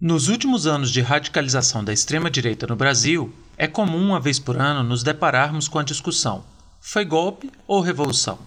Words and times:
Nos 0.00 0.28
últimos 0.28 0.66
anos 0.66 0.90
de 0.90 1.02
radicalização 1.02 1.84
da 1.84 1.92
extrema-direita 1.92 2.66
no 2.66 2.74
Brasil, 2.74 3.30
é 3.58 3.66
comum 3.66 4.02
uma 4.02 4.18
vez 4.18 4.38
por 4.38 4.56
ano 4.58 4.82
nos 4.82 5.02
depararmos 5.02 5.68
com 5.68 5.78
a 5.78 5.82
discussão: 5.82 6.42
foi 6.80 7.04
golpe 7.04 7.50
ou 7.66 7.82
revolução? 7.82 8.38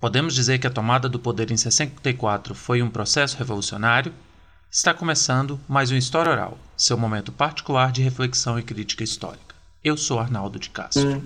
Podemos 0.00 0.34
dizer 0.34 0.58
que 0.58 0.66
a 0.66 0.70
tomada 0.70 1.06
do 1.06 1.18
poder 1.18 1.50
em 1.50 1.58
64 1.58 2.54
foi 2.54 2.80
um 2.80 2.88
processo 2.88 3.36
revolucionário? 3.36 4.14
Está 4.70 4.94
começando 4.94 5.60
mais 5.68 5.90
um 5.90 5.96
História 5.96 6.32
Oral, 6.32 6.56
seu 6.74 6.96
momento 6.96 7.32
particular 7.32 7.92
de 7.92 8.00
reflexão 8.00 8.58
e 8.58 8.62
crítica 8.62 9.04
histórica. 9.04 9.54
Eu 9.84 9.94
sou 9.94 10.18
Arnaldo 10.18 10.58
de 10.58 10.70
Castro. 10.70 11.20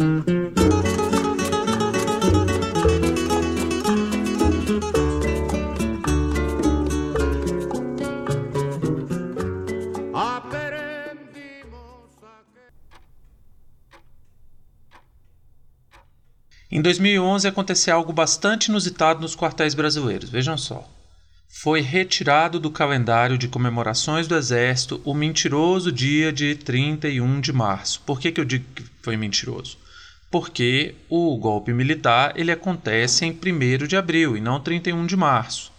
Em 16.82 16.91
2011 16.91 17.46
aconteceu 17.46 17.95
algo 17.95 18.13
bastante 18.13 18.67
inusitado 18.67 19.21
nos 19.21 19.36
quartéis 19.36 19.73
brasileiros, 19.73 20.29
vejam 20.29 20.59
só. 20.59 20.85
Foi 21.49 21.81
retirado 21.81 22.59
do 22.59 22.73
calendário 22.73 23.39
de 23.39 23.46
comemorações 23.46 24.27
do 24.27 24.35
Exército 24.35 25.00
o 25.04 25.14
mentiroso 25.14 25.93
dia 25.93 26.32
de 26.32 26.57
31 26.57 27.40
de 27.40 27.53
março. 27.53 28.03
Por 28.04 28.18
que, 28.18 28.32
que 28.32 28.40
eu 28.40 28.45
digo 28.45 28.64
que 28.75 28.82
foi 29.00 29.17
mentiroso? 29.17 29.79
Porque 30.29 30.96
o 31.09 31.37
golpe 31.37 31.73
militar 31.73 32.33
ele 32.34 32.50
acontece 32.50 33.25
em 33.25 33.31
1 33.31 33.87
de 33.87 33.97
abril 33.97 34.37
e 34.37 34.41
não 34.41 34.59
31 34.59 35.06
de 35.06 35.17
março. 35.17 35.70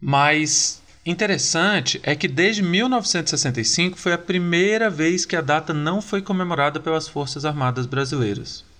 Mas 0.00 0.82
interessante 1.06 2.00
é 2.02 2.16
que 2.16 2.26
desde 2.26 2.64
1965 2.64 3.96
foi 3.96 4.12
a 4.12 4.18
primeira 4.18 4.90
vez 4.90 5.24
que 5.24 5.36
a 5.36 5.40
data 5.40 5.72
não 5.72 6.02
foi 6.02 6.20
comemorada 6.20 6.80
pelas 6.80 7.06
Forças 7.06 7.44
Armadas 7.44 7.86
Brasileiras. 7.86 8.71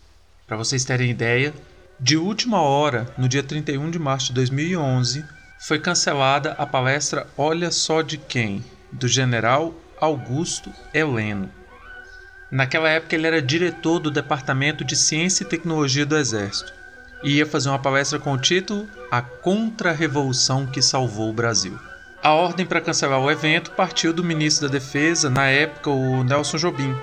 Para 0.53 0.59
vocês 0.59 0.85
terem 0.85 1.11
ideia, 1.11 1.55
de 1.99 2.15
última 2.15 2.61
hora, 2.61 3.07
no 3.17 3.27
dia 3.27 3.43
31 3.43 3.91
de 3.91 3.99
março 3.99 4.27
de 4.27 4.35
2011, 4.35 5.25
foi 5.59 5.79
cancelada 5.79 6.53
a 6.59 6.67
palestra 6.67 7.27
Olha 7.39 7.71
Só 7.71 8.03
de 8.03 8.19
Quem, 8.19 8.63
do 8.93 9.09
general 9.09 9.75
Augusto 9.99 10.71
Heleno. 10.93 11.49
Naquela 12.51 12.91
época, 12.91 13.15
ele 13.15 13.27
era 13.27 13.41
diretor 13.41 13.99
do 13.99 14.11
Departamento 14.11 14.85
de 14.85 14.95
Ciência 14.95 15.43
e 15.43 15.49
Tecnologia 15.49 16.05
do 16.05 16.19
Exército 16.19 16.71
e 17.25 17.37
ia 17.39 17.47
fazer 17.47 17.71
uma 17.71 17.79
palestra 17.79 18.19
com 18.19 18.35
o 18.35 18.39
título 18.39 18.87
A 19.11 19.23
Contra-Revolução 19.23 20.67
que 20.67 20.83
Salvou 20.83 21.31
o 21.31 21.33
Brasil. 21.33 21.79
A 22.23 22.35
ordem 22.35 22.67
para 22.67 22.83
cancelar 22.83 23.21
o 23.21 23.31
evento 23.31 23.71
partiu 23.71 24.13
do 24.13 24.23
ministro 24.23 24.69
da 24.69 24.73
Defesa, 24.75 25.31
na 25.31 25.47
época, 25.47 25.89
o 25.89 26.23
Nelson 26.23 26.59
Jobim, 26.59 26.95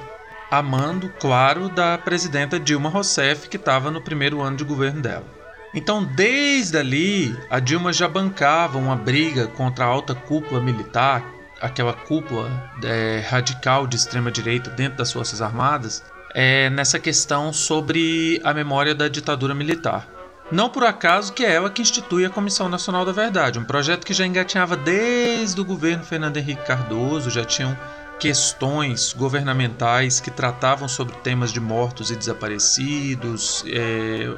a 0.49 0.61
mando, 0.61 1.09
claro, 1.19 1.69
da 1.69 1.97
presidenta 1.97 2.59
Dilma 2.59 2.89
Rousseff, 2.89 3.47
que 3.47 3.57
estava 3.57 3.91
no 3.91 4.01
primeiro 4.01 4.41
ano 4.41 4.57
de 4.57 4.63
governo 4.63 5.01
dela. 5.01 5.25
Então, 5.73 6.03
desde 6.03 6.77
ali, 6.77 7.37
a 7.49 7.59
Dilma 7.59 7.93
já 7.93 8.07
bancava 8.07 8.79
uma 8.79 8.95
briga 8.95 9.47
contra 9.47 9.85
a 9.85 9.87
alta 9.87 10.15
cúpula 10.15 10.59
militar, 10.59 11.23
aquela 11.61 11.93
cúpula 11.93 12.49
é, 12.83 13.23
radical 13.27 13.85
de 13.85 13.95
extrema-direita 13.95 14.71
dentro 14.71 14.97
das 14.97 15.11
Forças 15.11 15.41
Armadas, 15.41 16.03
é, 16.33 16.69
nessa 16.71 16.99
questão 16.99 17.53
sobre 17.53 18.41
a 18.43 18.53
memória 18.53 18.95
da 18.95 19.07
ditadura 19.07 19.53
militar. 19.53 20.07
Não 20.51 20.69
por 20.69 20.83
acaso 20.83 21.33
que 21.33 21.45
é 21.45 21.53
ela 21.53 21.69
que 21.69 21.81
institui 21.83 22.25
a 22.25 22.29
Comissão 22.29 22.67
Nacional 22.67 23.05
da 23.05 23.11
Verdade, 23.11 23.59
um 23.59 23.63
projeto 23.63 24.05
que 24.05 24.13
já 24.15 24.25
engatinhava 24.25 24.75
desde 24.75 25.61
o 25.61 25.65
governo 25.65 26.03
Fernando 26.03 26.37
Henrique 26.37 26.65
Cardoso, 26.65 27.29
já 27.29 27.45
tinham 27.45 27.77
questões 28.19 29.13
governamentais 29.13 30.19
que 30.19 30.29
tratavam 30.29 30.87
sobre 30.87 31.15
temas 31.17 31.53
de 31.53 31.59
mortos 31.59 32.11
e 32.11 32.15
desaparecidos, 32.15 33.63
é, 33.67 34.37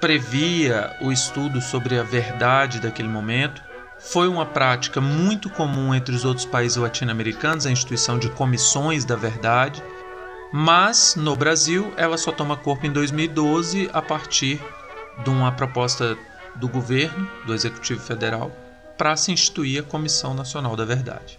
previa 0.00 0.96
o 1.00 1.10
estudo 1.10 1.60
sobre 1.60 1.98
a 1.98 2.02
verdade 2.04 2.80
daquele 2.80 3.08
momento. 3.08 3.60
Foi 3.98 4.28
uma 4.28 4.46
prática 4.46 5.00
muito 5.00 5.50
comum 5.50 5.94
entre 5.94 6.14
os 6.14 6.24
outros 6.24 6.46
países 6.46 6.76
latino-americanos, 6.76 7.66
a 7.66 7.70
instituição 7.70 8.18
de 8.18 8.28
comissões 8.30 9.04
da 9.04 9.16
verdade, 9.16 9.82
mas 10.52 11.16
no 11.16 11.34
Brasil 11.34 11.92
ela 11.96 12.16
só 12.16 12.30
toma 12.30 12.56
corpo 12.56 12.86
em 12.86 12.92
2012 12.92 13.90
a 13.92 14.00
partir 14.00 14.60
de 15.24 15.30
uma 15.30 15.50
proposta 15.50 16.16
do 16.54 16.68
governo, 16.68 17.28
do 17.44 17.54
Executivo 17.54 18.00
Federal, 18.00 18.52
para 18.96 19.16
se 19.16 19.32
instituir 19.32 19.80
a 19.80 19.86
Comissão 19.86 20.34
Nacional 20.34 20.76
da 20.76 20.84
Verdade. 20.84 21.38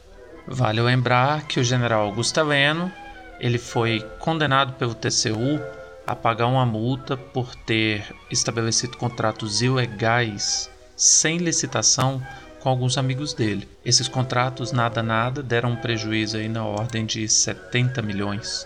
Vale 0.49 0.81
lembrar 0.81 1.45
que 1.45 1.59
o 1.59 1.63
general 1.63 2.03
Augusto 2.05 2.39
Heleno 2.39 2.89
ele 3.37 3.57
foi 3.57 3.99
condenado 4.17 4.73
pelo 4.73 4.95
TCU 4.95 5.59
a 6.05 6.15
pagar 6.15 6.47
uma 6.47 6.65
multa 6.65 7.17
por 7.17 7.53
ter 7.53 8.05
estabelecido 8.31 8.97
contratos 8.97 9.61
ilegais 9.61 10.71
sem 10.95 11.37
licitação 11.37 12.25
com 12.61 12.69
alguns 12.69 12.97
amigos 12.97 13.33
dele. 13.33 13.67
Esses 13.83 14.07
contratos 14.07 14.71
nada 14.71 15.03
nada 15.03 15.43
deram 15.43 15.71
um 15.71 15.75
prejuízo 15.75 16.37
aí 16.37 16.47
na 16.47 16.63
ordem 16.63 17.05
de 17.05 17.27
70 17.27 18.01
milhões 18.01 18.65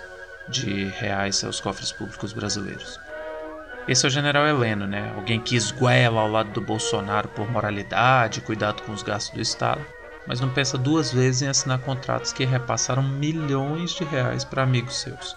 de 0.49 0.85
reais 0.99 1.43
aos 1.43 1.59
cofres 1.59 1.91
públicos 1.91 2.31
brasileiros. 2.31 2.99
Esse 3.87 4.05
é 4.05 4.07
o 4.07 4.11
general 4.11 4.45
Heleno, 4.45 4.85
né? 4.85 5.11
Alguém 5.15 5.39
que 5.39 5.55
esguela 5.55 6.21
ao 6.21 6.29
lado 6.29 6.51
do 6.51 6.61
Bolsonaro 6.61 7.27
por 7.29 7.49
moralidade, 7.49 8.41
cuidado 8.41 8.83
com 8.83 8.91
os 8.91 9.01
gastos 9.01 9.33
do 9.33 9.41
Estado 9.41 9.83
mas 10.27 10.39
não 10.39 10.49
pensa 10.49 10.77
duas 10.77 11.11
vezes 11.11 11.41
em 11.41 11.47
assinar 11.47 11.79
contratos 11.79 12.31
que 12.31 12.45
repassaram 12.45 13.03
milhões 13.03 13.91
de 13.91 14.03
reais 14.03 14.43
para 14.43 14.63
amigos 14.63 14.99
seus. 14.99 15.35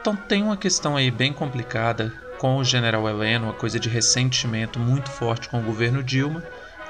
Então 0.00 0.14
tem 0.14 0.42
uma 0.42 0.56
questão 0.56 0.96
aí 0.96 1.10
bem 1.10 1.32
complicada 1.32 2.12
com 2.38 2.56
o 2.56 2.64
general 2.64 3.08
Heleno, 3.08 3.46
uma 3.46 3.52
coisa 3.52 3.80
de 3.80 3.88
ressentimento 3.88 4.78
muito 4.78 5.10
forte 5.10 5.48
com 5.48 5.58
o 5.58 5.64
governo 5.64 6.02
Dilma, 6.02 6.42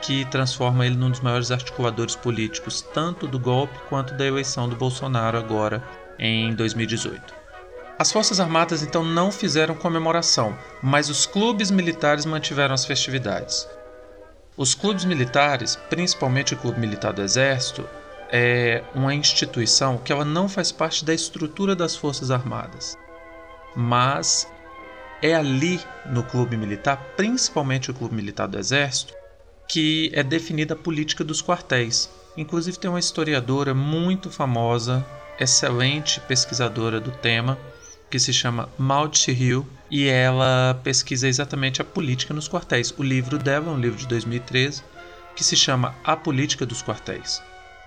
que 0.02 0.24
transforma 0.26 0.86
ele 0.86 0.94
num 0.94 1.10
dos 1.10 1.20
maiores 1.20 1.50
articuladores 1.50 2.14
políticos 2.14 2.82
tanto 2.94 3.26
do 3.26 3.38
golpe 3.38 3.78
quanto 3.88 4.14
da 4.14 4.26
eleição 4.26 4.68
do 4.68 4.76
Bolsonaro 4.76 5.38
agora 5.38 5.82
em 6.18 6.54
2018. 6.54 7.34
As 7.98 8.12
Forças 8.12 8.38
Armadas 8.38 8.82
então 8.82 9.02
não 9.02 9.32
fizeram 9.32 9.74
comemoração, 9.74 10.56
mas 10.80 11.08
os 11.08 11.26
clubes 11.26 11.70
militares 11.70 12.24
mantiveram 12.24 12.74
as 12.74 12.84
festividades. 12.84 13.66
Os 14.58 14.74
clubes 14.74 15.04
militares, 15.04 15.76
principalmente 15.88 16.52
o 16.52 16.56
Clube 16.56 16.80
Militar 16.80 17.12
do 17.12 17.22
Exército, 17.22 17.88
é 18.28 18.82
uma 18.92 19.14
instituição 19.14 19.98
que 19.98 20.10
ela 20.10 20.24
não 20.24 20.48
faz 20.48 20.72
parte 20.72 21.04
da 21.04 21.14
estrutura 21.14 21.76
das 21.76 21.94
Forças 21.94 22.28
Armadas. 22.32 22.98
Mas 23.76 24.50
é 25.22 25.32
ali 25.32 25.80
no 26.06 26.24
clube 26.24 26.56
militar, 26.56 26.96
principalmente 27.16 27.92
o 27.92 27.94
clube 27.94 28.16
militar 28.16 28.48
do 28.48 28.58
Exército, 28.58 29.14
que 29.68 30.10
é 30.12 30.24
definida 30.24 30.74
a 30.74 30.76
política 30.76 31.22
dos 31.22 31.40
quartéis. 31.40 32.10
Inclusive 32.36 32.80
tem 32.80 32.90
uma 32.90 32.98
historiadora 32.98 33.72
muito 33.72 34.28
famosa, 34.28 35.06
excelente 35.38 36.18
pesquisadora 36.22 36.98
do 36.98 37.12
tema, 37.12 37.56
que 38.10 38.18
se 38.18 38.32
chama 38.32 38.68
Maud 38.76 39.30
Hill 39.30 39.64
e 39.90 40.06
ela 40.06 40.78
pesquisa 40.82 41.28
exatamente 41.28 41.80
a 41.80 41.84
política 41.84 42.34
nos 42.34 42.48
quartéis. 42.48 42.92
O 42.96 43.02
livro 43.02 43.38
dela 43.38 43.68
é 43.68 43.74
um 43.74 43.80
livro 43.80 43.98
de 43.98 44.06
2013 44.06 44.82
que 45.34 45.44
se 45.44 45.56
chama 45.56 45.94
A 46.04 46.16
Política 46.16 46.66
dos 46.66 46.82
Quartéis. 46.82 47.40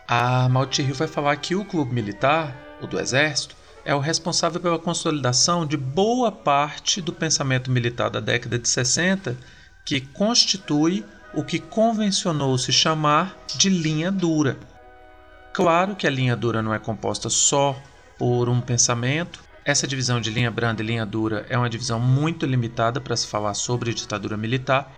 A 0.07 0.49
Hill 0.79 0.95
vai 0.95 1.07
falar 1.07 1.35
que 1.35 1.55
o 1.55 1.65
clube 1.65 1.93
militar, 1.93 2.55
o 2.81 2.87
do 2.87 2.99
exército, 2.99 3.55
é 3.83 3.93
o 3.93 3.99
responsável 3.99 4.61
pela 4.61 4.79
consolidação 4.79 5.65
de 5.65 5.75
boa 5.75 6.31
parte 6.31 7.01
do 7.01 7.11
pensamento 7.11 7.69
militar 7.69 8.09
da 8.09 8.19
década 8.19 8.57
de 8.57 8.69
60 8.69 9.37
que 9.83 10.01
constitui 10.01 11.03
o 11.33 11.43
que 11.43 11.59
convencionou 11.59 12.57
se 12.57 12.71
chamar 12.71 13.37
de 13.57 13.69
linha 13.69 14.11
dura. 14.11 14.57
Claro 15.53 15.95
que 15.95 16.07
a 16.07 16.11
linha 16.11 16.35
dura 16.35 16.61
não 16.61 16.73
é 16.73 16.79
composta 16.79 17.29
só 17.29 17.77
por 18.17 18.47
um 18.47 18.61
pensamento, 18.61 19.43
essa 19.63 19.87
divisão 19.87 20.19
de 20.19 20.31
linha 20.31 20.49
branda 20.49 20.81
e 20.81 20.85
linha 20.85 21.05
dura 21.05 21.45
é 21.49 21.57
uma 21.57 21.69
divisão 21.69 21.99
muito 21.99 22.45
limitada 22.45 22.99
para 22.99 23.15
se 23.15 23.27
falar 23.27 23.53
sobre 23.53 23.93
ditadura 23.93 24.35
militar 24.35 24.91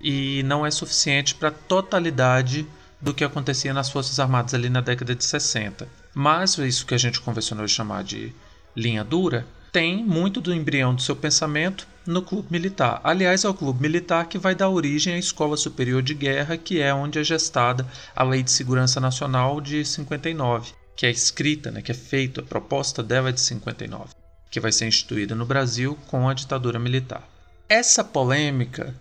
e 0.00 0.42
não 0.44 0.64
é 0.64 0.70
suficiente 0.70 1.34
para 1.34 1.48
a 1.48 1.52
totalidade 1.52 2.66
do 3.00 3.12
que 3.12 3.24
acontecia 3.24 3.74
nas 3.74 3.90
Forças 3.90 4.18
Armadas 4.18 4.54
ali 4.54 4.70
na 4.70 4.80
década 4.80 5.14
de 5.14 5.22
60. 5.22 5.86
Mas 6.14 6.56
isso 6.56 6.86
que 6.86 6.94
a 6.94 6.98
gente 6.98 7.20
convencionou 7.20 7.68
chamar 7.68 8.04
de 8.04 8.32
linha 8.74 9.04
dura 9.04 9.46
tem 9.70 10.02
muito 10.02 10.40
do 10.40 10.54
embrião 10.54 10.94
do 10.94 11.02
seu 11.02 11.14
pensamento 11.14 11.86
no 12.06 12.22
clube 12.22 12.48
militar. 12.50 13.00
Aliás, 13.04 13.44
é 13.44 13.48
o 13.48 13.54
clube 13.54 13.82
militar 13.82 14.26
que 14.26 14.38
vai 14.38 14.54
dar 14.54 14.70
origem 14.70 15.14
à 15.14 15.18
Escola 15.18 15.56
Superior 15.56 16.00
de 16.00 16.14
Guerra, 16.14 16.56
que 16.56 16.80
é 16.80 16.94
onde 16.94 17.18
é 17.18 17.24
gestada 17.24 17.86
a 18.14 18.22
Lei 18.22 18.42
de 18.42 18.50
Segurança 18.50 18.98
Nacional 18.98 19.60
de 19.60 19.84
59 19.84 20.85
que 20.96 21.04
é 21.04 21.10
escrita, 21.10 21.70
né, 21.70 21.82
que 21.82 21.92
é 21.92 21.94
feita, 21.94 22.40
a 22.40 22.44
proposta 22.44 23.02
dela 23.02 23.28
é 23.28 23.32
de 23.32 23.40
59, 23.40 24.14
que 24.50 24.58
vai 24.58 24.72
ser 24.72 24.86
instituída 24.86 25.34
no 25.34 25.44
Brasil 25.44 25.96
com 26.06 26.28
a 26.28 26.34
ditadura 26.34 26.78
militar. 26.78 27.28
Essa 27.68 28.02
polêmica 28.02 28.94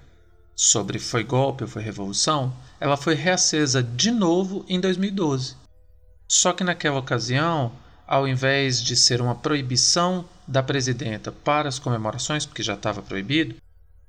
sobre 0.56 1.00
foi 1.00 1.24
golpe 1.24 1.64
ou 1.64 1.70
foi 1.70 1.82
revolução, 1.82 2.54
ela 2.80 2.98
foi 2.98 3.16
reacesa 3.16 3.82
de 3.82 4.12
novo 4.12 4.66
em 4.68 4.80
2012. 4.80 5.56
Só 6.28 6.52
que 6.52 6.64
naquela 6.64 7.00
ocasião, 7.00 7.72
ao 8.08 8.28
invés 8.28 8.82
de 8.82 8.96
ser 8.96 9.22
uma 9.22 9.36
proibição 9.36 10.26
da 10.48 10.62
presidenta 10.62 11.32
para 11.32 11.70
as 11.70 11.80
comemorações, 11.80 12.46
porque 12.46 12.64
já 12.64 12.74
estava 12.74 13.02
proibido, 13.02 13.56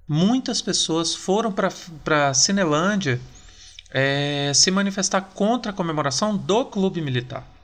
muitas 0.08 0.60
pessoas 0.60 1.14
foram 1.14 1.52
para 1.52 2.28
a 2.28 2.34
Cinelândia 2.34 3.20
é, 3.90 4.52
se 4.54 4.70
manifestar 4.70 5.20
contra 5.20 5.72
a 5.72 5.74
comemoração 5.74 6.36
do 6.36 6.64
clube 6.64 7.00
militar. 7.00 7.55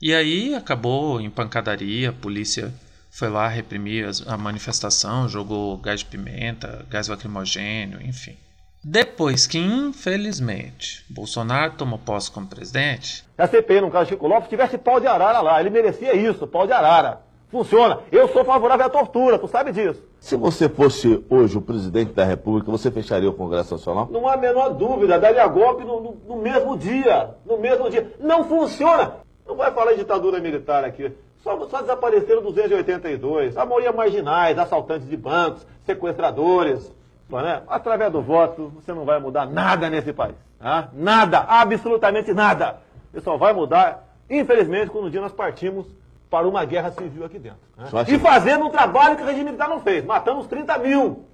E 0.00 0.14
aí 0.14 0.54
acabou 0.54 1.20
em 1.20 1.28
pancadaria, 1.28 2.10
a 2.10 2.12
polícia 2.12 2.72
foi 3.10 3.28
lá 3.28 3.48
reprimir 3.48 4.08
a 4.28 4.36
manifestação, 4.36 5.28
jogou 5.28 5.76
gás 5.78 6.00
de 6.00 6.06
pimenta, 6.06 6.86
gás 6.88 7.08
lacrimogênio, 7.08 8.00
enfim. 8.00 8.36
Depois 8.84 9.44
que, 9.44 9.58
infelizmente, 9.58 11.04
Bolsonaro 11.10 11.72
tomou 11.72 11.98
posse 11.98 12.30
como 12.30 12.46
presidente. 12.46 13.24
A 13.36 13.48
CPI, 13.48 13.80
no 13.80 13.90
caso 13.90 14.04
de 14.04 14.10
Chico 14.10 14.28
Lopes, 14.28 14.48
tivesse 14.48 14.78
pau 14.78 15.00
de 15.00 15.08
arara 15.08 15.40
lá. 15.40 15.58
Ele 15.58 15.68
merecia 15.68 16.14
isso, 16.14 16.46
pau 16.46 16.64
de 16.64 16.72
arara. 16.72 17.20
Funciona. 17.50 17.98
Eu 18.12 18.28
sou 18.28 18.44
favorável 18.44 18.86
à 18.86 18.88
tortura, 18.88 19.38
tu 19.38 19.48
sabe 19.48 19.72
disso. 19.72 20.00
Se 20.20 20.36
você 20.36 20.68
fosse 20.68 21.24
hoje 21.28 21.58
o 21.58 21.62
presidente 21.62 22.12
da 22.12 22.24
República, 22.24 22.70
você 22.70 22.90
fecharia 22.90 23.28
o 23.28 23.34
Congresso 23.34 23.74
Nacional? 23.74 24.08
Não 24.12 24.28
há 24.28 24.34
a 24.34 24.36
menor 24.36 24.74
dúvida, 24.74 25.18
daria 25.18 25.46
golpe 25.48 25.82
no, 25.84 26.00
no, 26.00 26.16
no 26.28 26.36
mesmo 26.36 26.76
dia. 26.78 27.30
No 27.44 27.58
mesmo 27.58 27.90
dia. 27.90 28.12
Não 28.20 28.44
funciona. 28.44 29.14
Não 29.48 29.56
vai 29.56 29.72
falar 29.72 29.94
em 29.94 29.96
ditadura 29.96 30.38
militar 30.40 30.84
aqui. 30.84 31.10
Só, 31.42 31.58
só 31.68 31.80
desapareceram 31.80 32.42
282. 32.42 33.56
A 33.56 33.64
maioria 33.64 33.90
marginais, 33.92 34.58
assaltantes 34.58 35.08
de 35.08 35.16
bancos, 35.16 35.66
sequestradores. 35.86 36.92
Né? 37.30 37.62
Através 37.66 38.12
do 38.12 38.20
voto, 38.20 38.70
você 38.76 38.92
não 38.92 39.06
vai 39.06 39.18
mudar 39.18 39.46
nada 39.46 39.88
nesse 39.88 40.12
país. 40.12 40.36
Tá? 40.58 40.90
Nada, 40.92 41.40
absolutamente 41.40 42.34
nada. 42.34 42.80
Você 43.10 43.22
só 43.22 43.38
vai 43.38 43.54
mudar, 43.54 44.06
infelizmente, 44.28 44.90
quando 44.90 45.06
um 45.06 45.10
dia 45.10 45.20
nós 45.20 45.32
partimos 45.32 45.86
para 46.28 46.46
uma 46.46 46.66
guerra 46.66 46.90
civil 46.90 47.24
aqui 47.24 47.38
dentro. 47.38 47.58
Né? 47.74 47.86
E 48.08 48.18
fazendo 48.18 48.66
um 48.66 48.70
trabalho 48.70 49.16
que 49.16 49.22
o 49.22 49.26
regime 49.26 49.44
militar 49.44 49.68
não 49.68 49.80
fez, 49.80 50.04
matando 50.04 50.40
os 50.40 50.46
30 50.46 50.76
mil. 50.78 51.24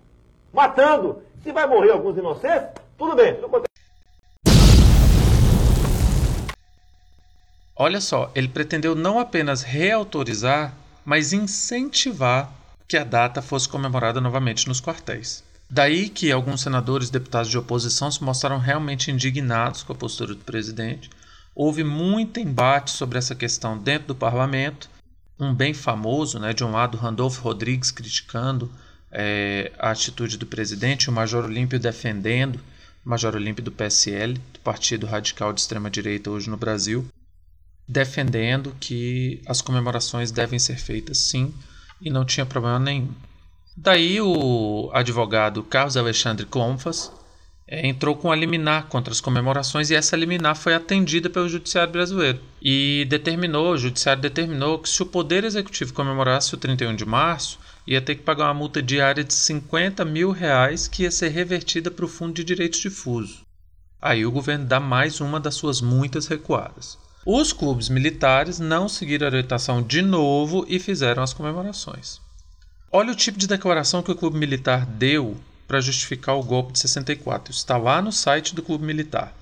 Matando. 0.52 1.22
Se 1.42 1.50
vai 1.50 1.66
morrer 1.66 1.90
alguns 1.90 2.16
inocentes, 2.16 2.68
tudo 2.96 3.16
bem. 3.16 3.36
Olha 7.84 8.00
só, 8.00 8.32
ele 8.34 8.48
pretendeu 8.48 8.94
não 8.94 9.18
apenas 9.18 9.60
reautorizar, 9.60 10.74
mas 11.04 11.34
incentivar 11.34 12.50
que 12.88 12.96
a 12.96 13.04
data 13.04 13.42
fosse 13.42 13.68
comemorada 13.68 14.22
novamente 14.22 14.66
nos 14.66 14.80
quartéis. 14.80 15.44
Daí 15.68 16.08
que 16.08 16.32
alguns 16.32 16.62
senadores 16.62 17.10
e 17.10 17.12
deputados 17.12 17.50
de 17.50 17.58
oposição 17.58 18.10
se 18.10 18.24
mostraram 18.24 18.56
realmente 18.56 19.10
indignados 19.10 19.82
com 19.82 19.92
a 19.92 19.96
postura 19.96 20.34
do 20.34 20.40
presidente 20.40 21.10
Houve 21.54 21.84
muito 21.84 22.40
embate 22.40 22.90
sobre 22.90 23.18
essa 23.18 23.34
questão 23.34 23.76
dentro 23.76 24.08
do 24.08 24.14
parlamento. 24.14 24.88
Um 25.38 25.52
bem 25.52 25.74
famoso, 25.74 26.38
né, 26.38 26.54
de 26.54 26.64
um 26.64 26.70
lado, 26.70 26.96
Randolfo 26.96 27.42
Rodrigues 27.42 27.90
criticando 27.90 28.72
é, 29.12 29.70
a 29.78 29.90
atitude 29.90 30.38
do 30.38 30.46
presidente, 30.46 31.10
o 31.10 31.12
Major 31.12 31.44
Olímpio 31.44 31.78
defendendo, 31.78 32.58
Major 33.04 33.34
Olímpio 33.34 33.62
do 33.62 33.70
PSL, 33.70 34.40
do 34.54 34.60
Partido 34.60 35.04
Radical 35.04 35.52
de 35.52 35.60
Extrema-Direita 35.60 36.30
hoje 36.30 36.48
no 36.48 36.56
Brasil, 36.56 37.06
defendendo 37.86 38.74
que 38.80 39.40
as 39.46 39.60
comemorações 39.60 40.30
devem 40.30 40.58
ser 40.58 40.78
feitas 40.78 41.18
sim 41.18 41.52
e 42.00 42.10
não 42.10 42.24
tinha 42.24 42.46
problema 42.46 42.78
nenhum. 42.78 43.12
Daí 43.76 44.20
o 44.20 44.90
advogado 44.92 45.62
Carlos 45.62 45.96
Alexandre 45.96 46.46
Clonfas 46.46 47.10
é, 47.66 47.86
entrou 47.86 48.14
com 48.14 48.30
a 48.30 48.36
liminar 48.36 48.86
contra 48.86 49.12
as 49.12 49.20
comemorações 49.20 49.90
e 49.90 49.94
essa 49.94 50.16
liminar 50.16 50.54
foi 50.54 50.74
atendida 50.74 51.28
pelo 51.28 51.48
Judiciário 51.48 51.92
brasileiro. 51.92 52.40
E 52.62 53.06
determinou, 53.08 53.72
o 53.72 53.78
Judiciário 53.78 54.22
determinou 54.22 54.78
que 54.78 54.88
se 54.88 55.02
o 55.02 55.06
Poder 55.06 55.44
Executivo 55.44 55.92
comemorasse 55.92 56.54
o 56.54 56.58
31 56.58 56.94
de 56.94 57.04
março, 57.04 57.58
ia 57.86 58.00
ter 58.00 58.14
que 58.14 58.22
pagar 58.22 58.46
uma 58.46 58.54
multa 58.54 58.82
diária 58.82 59.24
de 59.24 59.34
50 59.34 60.04
mil 60.04 60.30
reais 60.30 60.86
que 60.86 61.02
ia 61.02 61.10
ser 61.10 61.28
revertida 61.28 61.90
para 61.90 62.04
o 62.04 62.08
Fundo 62.08 62.34
de 62.34 62.44
Direitos 62.44 62.80
Difusos. 62.80 63.42
Aí 64.00 64.24
o 64.24 64.30
governo 64.30 64.66
dá 64.66 64.78
mais 64.78 65.20
uma 65.20 65.40
das 65.40 65.54
suas 65.54 65.80
muitas 65.80 66.26
recuadas. 66.26 66.98
Os 67.26 67.54
clubes 67.54 67.88
militares 67.88 68.58
não 68.58 68.86
seguiram 68.86 69.26
a 69.26 69.30
orientação 69.30 69.82
de 69.82 70.02
novo 70.02 70.66
e 70.68 70.78
fizeram 70.78 71.22
as 71.22 71.32
comemorações. 71.32 72.20
Olha 72.92 73.12
o 73.12 73.16
tipo 73.16 73.38
de 73.38 73.46
declaração 73.46 74.02
que 74.02 74.12
o 74.12 74.14
clube 74.14 74.36
militar 74.36 74.84
deu 74.84 75.34
para 75.66 75.80
justificar 75.80 76.36
o 76.36 76.42
golpe 76.42 76.74
de 76.74 76.80
64. 76.80 77.50
está 77.50 77.78
lá 77.78 78.02
no 78.02 78.12
site 78.12 78.54
do 78.54 78.62
Clube 78.62 78.84
Militar. 78.84 79.34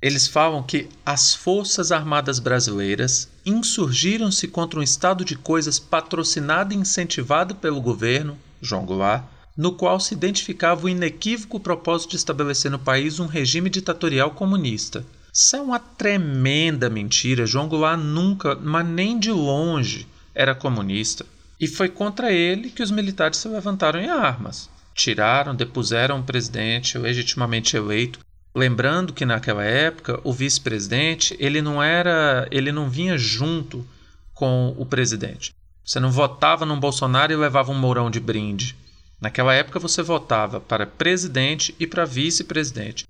Eles 0.00 0.28
falam 0.28 0.62
que 0.62 0.88
as 1.04 1.34
Forças 1.34 1.90
Armadas 1.90 2.38
Brasileiras 2.38 3.28
insurgiram-se 3.44 4.46
contra 4.46 4.78
um 4.78 4.82
estado 4.82 5.24
de 5.24 5.34
coisas 5.34 5.80
patrocinado 5.80 6.72
e 6.72 6.76
incentivado 6.76 7.56
pelo 7.56 7.80
governo, 7.80 8.38
João 8.62 8.86
Goulart, 8.86 9.24
no 9.56 9.72
qual 9.72 9.98
se 9.98 10.14
identificava 10.14 10.86
o 10.86 10.88
inequívoco 10.88 11.58
propósito 11.58 12.10
de 12.10 12.16
estabelecer 12.18 12.70
no 12.70 12.78
país 12.78 13.18
um 13.18 13.26
regime 13.26 13.68
ditatorial 13.68 14.30
comunista. 14.30 15.04
Isso 15.36 15.56
é 15.56 15.60
uma 15.60 15.78
tremenda 15.78 16.88
mentira. 16.88 17.46
João 17.46 17.68
Goulart 17.68 18.00
nunca, 18.00 18.54
mas 18.54 18.86
nem 18.86 19.18
de 19.18 19.30
longe, 19.30 20.08
era 20.34 20.54
comunista. 20.54 21.26
E 21.60 21.66
foi 21.66 21.88
contra 21.88 22.32
ele 22.32 22.70
que 22.70 22.82
os 22.82 22.90
militares 22.90 23.38
se 23.38 23.48
levantaram 23.48 24.00
em 24.00 24.08
armas 24.08 24.70
tiraram, 24.96 25.54
depuseram 25.54 26.18
o 26.18 26.24
presidente 26.24 26.98
legitimamente 26.98 27.76
eleito. 27.76 28.18
Lembrando 28.54 29.12
que 29.12 29.26
naquela 29.26 29.62
época 29.62 30.18
o 30.24 30.32
vice-presidente 30.32 31.36
ele 31.38 31.60
não 31.60 31.82
era, 31.82 32.48
ele 32.50 32.72
não 32.72 32.88
vinha 32.88 33.18
junto 33.18 33.86
com 34.32 34.74
o 34.78 34.86
presidente. 34.86 35.54
Você 35.84 36.00
não 36.00 36.10
votava 36.10 36.64
no 36.64 36.76
Bolsonaro 36.78 37.32
e 37.32 37.36
levava 37.36 37.70
um 37.70 37.78
mourão 37.78 38.10
de 38.10 38.18
brinde. 38.18 38.74
Naquela 39.20 39.54
época 39.54 39.78
você 39.78 40.02
votava 40.02 40.58
para 40.58 40.86
presidente 40.86 41.74
e 41.78 41.86
para 41.86 42.06
vice-presidente. 42.06 43.06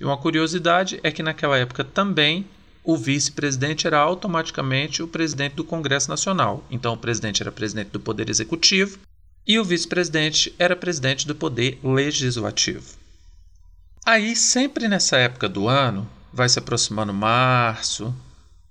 E 0.00 0.04
uma 0.04 0.16
curiosidade 0.16 1.00
é 1.02 1.10
que 1.10 1.22
naquela 1.22 1.58
época 1.58 1.84
também 1.84 2.46
o 2.84 2.96
vice-presidente 2.96 3.86
era 3.86 3.98
automaticamente 3.98 5.02
o 5.02 5.08
presidente 5.08 5.54
do 5.54 5.64
Congresso 5.64 6.08
Nacional. 6.08 6.64
Então 6.70 6.94
o 6.94 6.98
presidente 6.98 7.42
era 7.42 7.52
presidente 7.52 7.90
do 7.90 8.00
Poder 8.00 8.30
Executivo 8.30 8.98
e 9.46 9.58
o 9.58 9.64
vice-presidente 9.64 10.54
era 10.58 10.76
presidente 10.76 11.26
do 11.26 11.34
Poder 11.34 11.78
Legislativo. 11.82 12.96
Aí, 14.04 14.34
sempre 14.34 14.88
nessa 14.88 15.18
época 15.18 15.48
do 15.48 15.68
ano, 15.68 16.08
vai 16.32 16.48
se 16.48 16.58
aproximando 16.58 17.12
março, 17.12 18.14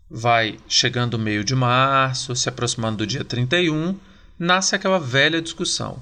vai 0.10 0.58
chegando 0.68 1.16
o 1.16 1.20
meio 1.20 1.44
de 1.44 1.54
março, 1.54 2.36
se 2.36 2.50
aproximando 2.50 2.98
do 2.98 3.08
dia 3.08 3.24
31, 3.24 3.96
nasce 4.40 4.76
aquela 4.76 5.00
velha 5.00 5.42
discussão. 5.42 6.02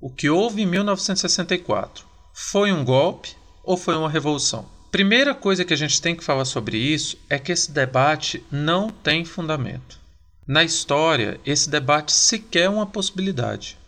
O 0.00 0.08
que 0.08 0.30
houve 0.30 0.62
em 0.62 0.66
1964 0.66 2.06
foi 2.32 2.72
um 2.72 2.84
golpe 2.84 3.36
ou 3.64 3.76
foi 3.76 3.96
uma 3.96 4.10
revolução? 4.10 4.66
Primeira 4.90 5.34
coisa 5.34 5.64
que 5.64 5.72
a 5.72 5.76
gente 5.76 6.02
tem 6.02 6.14
que 6.14 6.24
falar 6.24 6.44
sobre 6.44 6.76
isso 6.76 7.16
é 7.30 7.38
que 7.38 7.52
esse 7.52 7.72
debate 7.72 8.44
não 8.50 8.90
tem 8.90 9.24
fundamento. 9.24 9.98
Na 10.46 10.62
história, 10.62 11.40
esse 11.46 11.70
debate 11.70 12.12
sequer 12.12 12.64
é 12.64 12.68
uma 12.68 12.86
possibilidade. 12.86 13.78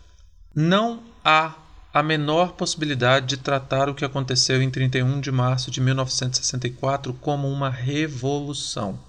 Não 0.55 1.03
há 1.23 1.53
a 1.93 2.01
menor 2.01 2.53
possibilidade 2.53 3.27
de 3.27 3.37
tratar 3.37 3.87
o 3.87 3.95
que 3.95 4.03
aconteceu 4.03 4.61
em 4.61 4.69
31 4.69 5.21
de 5.21 5.31
março 5.31 5.69
de 5.69 5.79
1964 5.79 7.13
como 7.13 7.47
uma 7.47 7.69
revolução. 7.69 8.99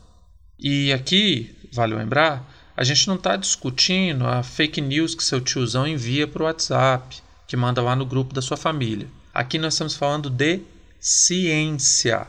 E 0.59 0.93
aqui, 0.93 1.57
vale 1.73 1.95
lembrar, 1.95 2.49
a 2.77 2.85
gente 2.85 3.09
não 3.09 3.15
está 3.17 3.37
discutindo 3.37 4.27
a 4.27 4.43
fake 4.43 4.81
news 4.81 5.15
que 5.15 5.25
seu 5.25 5.41
tiozão 5.41 5.87
envia 5.87 6.29
para 6.29 6.43
o 6.43 6.47
WhatsApp, 6.47 7.23
que 7.47 7.57
manda 7.57 7.81
lá 7.81 7.97
no 7.97 8.05
grupo 8.05 8.35
da 8.35 8.43
sua 8.43 8.57
família. 8.57 9.09
Aqui 9.37 9.59
nós 9.59 9.75
estamos 9.75 9.95
falando 9.95 10.31
de 10.31 10.63
ciência. 10.99 12.27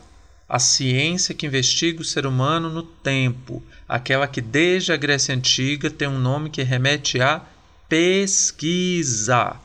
A 0.50 0.60
ciência 0.60 1.34
que 1.34 1.46
investiga 1.46 2.02
o 2.02 2.06
ser 2.06 2.26
humano 2.26 2.70
no 2.70 2.84
tempo, 2.84 3.64
aquela 3.88 4.28
que 4.28 4.42
desde 4.42 4.92
a 4.92 4.98
Grécia 4.98 5.34
Antiga 5.34 5.90
tem 5.90 6.06
um 6.06 6.20
nome 6.20 6.50
que 6.50 6.62
remete 6.64 7.22
a 7.22 7.44
pesquisa. 7.88 9.56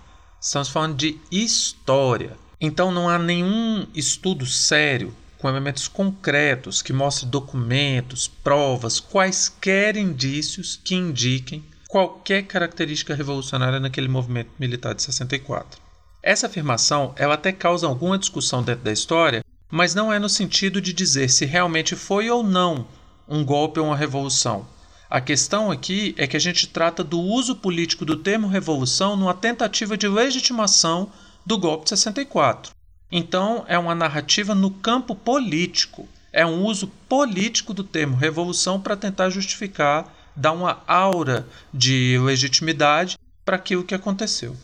Estamos 0.41 0.69
falando 0.69 0.95
de 0.95 1.19
história. 1.33 2.37
Então 2.61 2.93
não 2.93 3.09
há 3.09 3.19
nenhum 3.19 3.89
estudo 3.93 4.47
sério 4.47 5.13
com 5.37 5.49
elementos 5.49 5.89
concretos 5.89 6.81
que 6.81 6.93
mostre 6.93 7.27
documentos, 7.27 8.29
provas, 8.29 9.01
quaisquer 9.01 9.97
indícios 9.97 10.79
que 10.85 10.95
indiquem 10.95 11.65
qualquer 11.89 12.45
característica 12.45 13.17
revolucionária 13.17 13.81
naquele 13.81 14.07
movimento 14.07 14.51
militar 14.61 14.95
de 14.95 15.03
64. 15.03 15.82
Essa 16.23 16.47
afirmação 16.47 17.13
ela 17.17 17.35
até 17.35 17.51
causa 17.51 17.87
alguma 17.87 18.17
discussão 18.17 18.63
dentro 18.63 18.85
da 18.85 18.93
história, 18.93 19.45
mas 19.69 19.93
não 19.93 20.13
é 20.13 20.21
no 20.21 20.29
sentido 20.29 20.81
de 20.81 20.93
dizer 20.93 21.29
se 21.29 21.45
realmente 21.45 21.97
foi 21.97 22.31
ou 22.31 22.45
não 22.45 22.87
um 23.29 23.45
golpe 23.45 23.81
ou 23.81 23.87
uma 23.87 23.97
revolução. 23.97 24.65
A 25.11 25.21
questão 25.21 25.71
aqui 25.71 26.15
é 26.17 26.27
que 26.27 26.37
a 26.37 26.41
gente 26.41 26.69
trata 26.69 27.03
do 27.03 27.21
uso 27.21 27.57
político 27.57 28.05
do 28.05 28.17
termo 28.17 28.47
revolução 28.47 29.17
numa 29.17 29.35
tentativa 29.35 29.97
de 29.97 30.07
legitimação 30.07 31.11
do 31.45 31.59
golpe 31.59 31.85
de 31.85 31.91
64. 31.91 32.73
Então, 33.11 33.65
é 33.67 33.77
uma 33.77 33.95
narrativa 33.95 34.55
no 34.55 34.71
campo 34.71 35.15
político. 35.15 36.09
é 36.33 36.47
um 36.47 36.63
uso 36.65 36.87
político 37.09 37.75
do 37.75 37.85
termo 37.85 38.17
revolução 38.17 38.81
para 38.81 38.97
tentar 38.97 39.29
justificar, 39.29 40.11
dar 40.35 40.53
uma 40.53 40.83
aura 40.87 41.47
de 41.75 42.19
legitimidade 42.19 43.19
para 43.45 43.57
aquilo 43.57 43.85
que 43.85 43.95
aconteceu. 43.95 44.57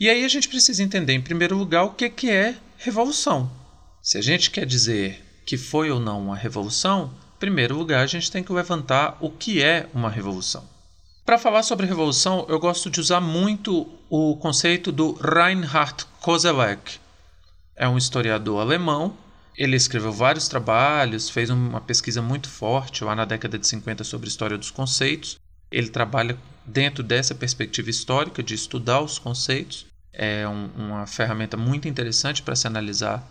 E 0.00 0.08
aí 0.08 0.24
a 0.24 0.28
gente 0.28 0.48
precisa 0.48 0.82
entender, 0.82 1.12
em 1.12 1.20
primeiro 1.20 1.54
lugar, 1.54 1.84
o 1.84 1.90
que, 1.90 2.08
que 2.08 2.30
é 2.30 2.56
revolução. 2.78 3.50
Se 4.00 4.16
a 4.16 4.22
gente 4.22 4.50
quer 4.50 4.64
dizer 4.64 5.22
que 5.44 5.58
foi 5.58 5.90
ou 5.90 6.00
não 6.00 6.22
uma 6.22 6.34
revolução, 6.34 7.12
em 7.36 7.38
primeiro 7.38 7.76
lugar 7.76 8.02
a 8.02 8.06
gente 8.06 8.32
tem 8.32 8.42
que 8.42 8.50
levantar 8.50 9.18
o 9.20 9.28
que 9.28 9.62
é 9.62 9.86
uma 9.92 10.08
revolução. 10.08 10.66
Para 11.22 11.36
falar 11.36 11.62
sobre 11.62 11.84
revolução, 11.84 12.46
eu 12.48 12.58
gosto 12.58 12.88
de 12.88 12.98
usar 12.98 13.20
muito 13.20 13.86
o 14.08 14.38
conceito 14.38 14.90
do 14.90 15.12
Reinhard 15.12 16.06
Koselleck. 16.22 16.98
É 17.76 17.86
um 17.86 17.98
historiador 17.98 18.58
alemão. 18.58 19.14
Ele 19.54 19.76
escreveu 19.76 20.12
vários 20.12 20.48
trabalhos, 20.48 21.28
fez 21.28 21.50
uma 21.50 21.80
pesquisa 21.82 22.22
muito 22.22 22.48
forte 22.48 23.04
lá 23.04 23.14
na 23.14 23.26
década 23.26 23.58
de 23.58 23.66
50 23.66 24.02
sobre 24.02 24.28
a 24.28 24.30
história 24.30 24.56
dos 24.56 24.70
conceitos. 24.70 25.38
Ele 25.70 25.90
trabalha 25.90 26.38
dentro 26.64 27.02
dessa 27.02 27.34
perspectiva 27.34 27.90
histórica 27.90 28.42
de 28.42 28.54
estudar 28.54 29.02
os 29.02 29.18
conceitos 29.18 29.89
é 30.12 30.46
um, 30.48 30.70
uma 30.76 31.06
ferramenta 31.06 31.56
muito 31.56 31.88
interessante 31.88 32.42
para 32.42 32.56
se 32.56 32.66
analisar 32.66 33.26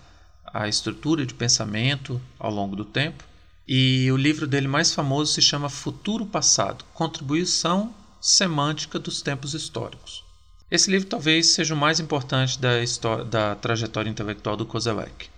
a 0.45 0.67
estrutura 0.67 1.25
de 1.25 1.33
pensamento 1.33 2.21
ao 2.37 2.51
longo 2.51 2.75
do 2.75 2.85
tempo. 2.85 3.23
E 3.67 4.11
o 4.11 4.17
livro 4.17 4.47
dele 4.47 4.67
mais 4.67 4.93
famoso 4.93 5.33
se 5.33 5.41
chama 5.41 5.69
Futuro 5.69 6.25
Passado 6.25 6.83
Contribuição 6.93 7.93
Semântica 8.19 8.97
dos 8.97 9.21
Tempos 9.21 9.53
Históricos. 9.53 10.23
Esse 10.71 10.89
livro 10.89 11.07
talvez 11.07 11.47
seja 11.47 11.73
o 11.73 11.77
mais 11.77 11.99
importante 11.99 12.59
da, 12.59 12.81
história, 12.81 13.25
da 13.25 13.55
trajetória 13.55 14.09
intelectual 14.09 14.55
do 14.55 14.65
Kozelek. 14.65 15.29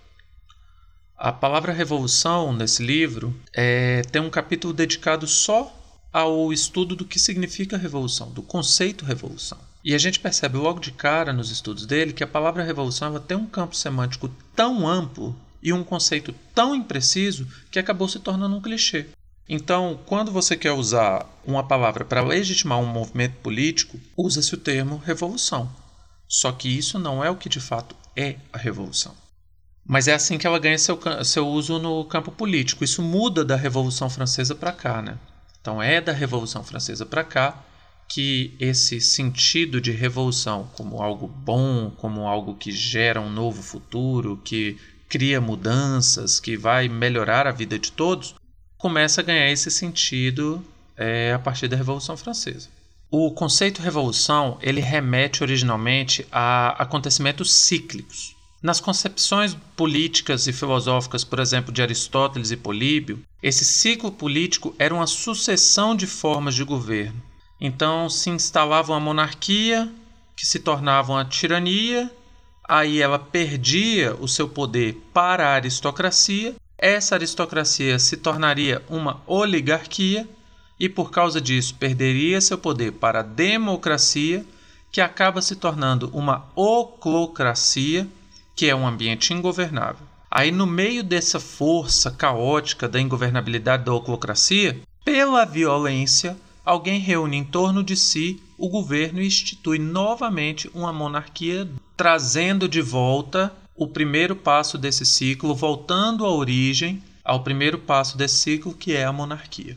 A 1.16 1.32
palavra 1.32 1.72
revolução 1.72 2.52
nesse 2.52 2.84
livro 2.84 3.34
é, 3.54 4.02
tem 4.10 4.20
um 4.20 4.30
capítulo 4.30 4.74
dedicado 4.74 5.26
só 5.26 5.72
ao 6.12 6.52
estudo 6.52 6.96
do 6.96 7.04
que 7.04 7.18
significa 7.18 7.76
revolução, 7.76 8.30
do 8.30 8.42
conceito 8.42 9.04
revolução. 9.04 9.58
E 9.84 9.94
a 9.94 9.98
gente 9.98 10.20
percebe 10.20 10.56
logo 10.56 10.78
de 10.78 10.92
cara 10.92 11.32
nos 11.32 11.50
estudos 11.50 11.86
dele 11.86 12.12
que 12.12 12.22
a 12.22 12.28
palavra 12.28 12.62
revolução 12.62 13.08
ela 13.08 13.20
tem 13.20 13.36
um 13.36 13.46
campo 13.46 13.74
semântico 13.74 14.30
tão 14.54 14.86
amplo 14.86 15.36
e 15.62 15.72
um 15.72 15.82
conceito 15.82 16.34
tão 16.54 16.74
impreciso 16.74 17.46
que 17.70 17.78
acabou 17.78 18.08
se 18.08 18.20
tornando 18.20 18.56
um 18.56 18.60
clichê. 18.60 19.06
Então, 19.48 19.98
quando 20.06 20.30
você 20.30 20.56
quer 20.56 20.72
usar 20.72 21.26
uma 21.44 21.66
palavra 21.66 22.04
para 22.04 22.22
legitimar 22.22 22.78
um 22.78 22.86
movimento 22.86 23.36
político, 23.42 23.98
usa-se 24.16 24.54
o 24.54 24.58
termo 24.58 25.02
revolução. 25.04 25.68
Só 26.28 26.52
que 26.52 26.68
isso 26.68 26.98
não 26.98 27.22
é 27.22 27.28
o 27.28 27.36
que 27.36 27.48
de 27.48 27.60
fato 27.60 27.96
é 28.16 28.36
a 28.52 28.58
revolução. 28.58 29.14
Mas 29.84 30.06
é 30.06 30.14
assim 30.14 30.38
que 30.38 30.46
ela 30.46 30.60
ganha 30.60 30.78
seu, 30.78 30.98
seu 31.24 31.46
uso 31.48 31.78
no 31.78 32.04
campo 32.04 32.30
político. 32.30 32.84
Isso 32.84 33.02
muda 33.02 33.44
da 33.44 33.56
Revolução 33.56 34.08
Francesa 34.08 34.54
para 34.54 34.72
cá, 34.72 35.02
né? 35.02 35.18
Então 35.60 35.82
é 35.82 36.00
da 36.00 36.12
Revolução 36.12 36.62
Francesa 36.62 37.04
para 37.04 37.24
cá 37.24 37.62
que 38.12 38.54
esse 38.60 39.00
sentido 39.00 39.80
de 39.80 39.90
revolução 39.90 40.68
como 40.74 41.00
algo 41.00 41.26
bom, 41.26 41.90
como 41.96 42.28
algo 42.28 42.54
que 42.54 42.70
gera 42.70 43.18
um 43.18 43.30
novo 43.30 43.62
futuro, 43.62 44.38
que 44.44 44.76
cria 45.08 45.40
mudanças, 45.40 46.38
que 46.38 46.54
vai 46.54 46.90
melhorar 46.90 47.46
a 47.46 47.52
vida 47.52 47.78
de 47.78 47.90
todos, 47.90 48.34
começa 48.76 49.22
a 49.22 49.24
ganhar 49.24 49.50
esse 49.50 49.70
sentido 49.70 50.62
é, 50.94 51.32
a 51.32 51.38
partir 51.38 51.68
da 51.68 51.76
Revolução 51.76 52.14
Francesa. 52.14 52.68
O 53.10 53.30
conceito 53.30 53.80
revolução 53.80 54.58
ele 54.60 54.82
remete 54.82 55.42
originalmente 55.42 56.26
a 56.30 56.82
acontecimentos 56.82 57.50
cíclicos. 57.50 58.36
Nas 58.62 58.78
concepções 58.78 59.56
políticas 59.74 60.46
e 60.46 60.52
filosóficas, 60.52 61.24
por 61.24 61.38
exemplo, 61.38 61.72
de 61.72 61.80
Aristóteles 61.80 62.50
e 62.50 62.58
Políbio, 62.58 63.22
esse 63.42 63.64
ciclo 63.64 64.12
político 64.12 64.74
era 64.78 64.94
uma 64.94 65.06
sucessão 65.06 65.96
de 65.96 66.06
formas 66.06 66.54
de 66.54 66.62
governo 66.62 67.31
então 67.64 68.10
se 68.10 68.28
instalava 68.28 68.92
uma 68.92 68.98
monarquia 68.98 69.88
que 70.34 70.44
se 70.44 70.58
tornava 70.58 71.12
uma 71.12 71.24
tirania, 71.24 72.10
aí 72.68 73.00
ela 73.00 73.20
perdia 73.20 74.16
o 74.16 74.26
seu 74.26 74.48
poder 74.48 75.00
para 75.14 75.46
a 75.46 75.54
aristocracia, 75.54 76.56
essa 76.76 77.14
aristocracia 77.14 78.00
se 78.00 78.16
tornaria 78.16 78.82
uma 78.90 79.22
oligarquia 79.28 80.28
e 80.80 80.88
por 80.88 81.12
causa 81.12 81.40
disso 81.40 81.76
perderia 81.76 82.40
seu 82.40 82.58
poder 82.58 82.90
para 82.90 83.20
a 83.20 83.22
democracia, 83.22 84.44
que 84.90 85.00
acaba 85.00 85.40
se 85.40 85.54
tornando 85.54 86.10
uma 86.12 86.50
oclocracia, 86.56 88.08
que 88.56 88.68
é 88.68 88.74
um 88.74 88.84
ambiente 88.84 89.32
ingovernável. 89.32 90.04
Aí, 90.28 90.50
no 90.50 90.66
meio 90.66 91.04
dessa 91.04 91.38
força 91.38 92.10
caótica 92.10 92.88
da 92.88 93.00
ingovernabilidade 93.00 93.84
da 93.84 93.94
oclocracia, 93.94 94.80
pela 95.04 95.44
violência, 95.44 96.36
alguém 96.64 96.98
reúne 96.98 97.36
em 97.36 97.44
torno 97.44 97.82
de 97.82 97.96
si 97.96 98.42
o 98.56 98.68
governo 98.68 99.20
e 99.20 99.26
institui 99.26 99.78
novamente 99.78 100.70
uma 100.74 100.92
monarquia, 100.92 101.68
trazendo 101.96 102.68
de 102.68 102.80
volta 102.80 103.52
o 103.74 103.86
primeiro 103.86 104.36
passo 104.36 104.78
desse 104.78 105.04
ciclo, 105.04 105.54
voltando 105.54 106.24
à 106.24 106.30
origem, 106.30 107.02
ao 107.24 107.42
primeiro 107.42 107.78
passo 107.78 108.16
desse 108.16 108.36
ciclo, 108.36 108.74
que 108.74 108.92
é 108.92 109.04
a 109.04 109.12
monarquia. 109.12 109.76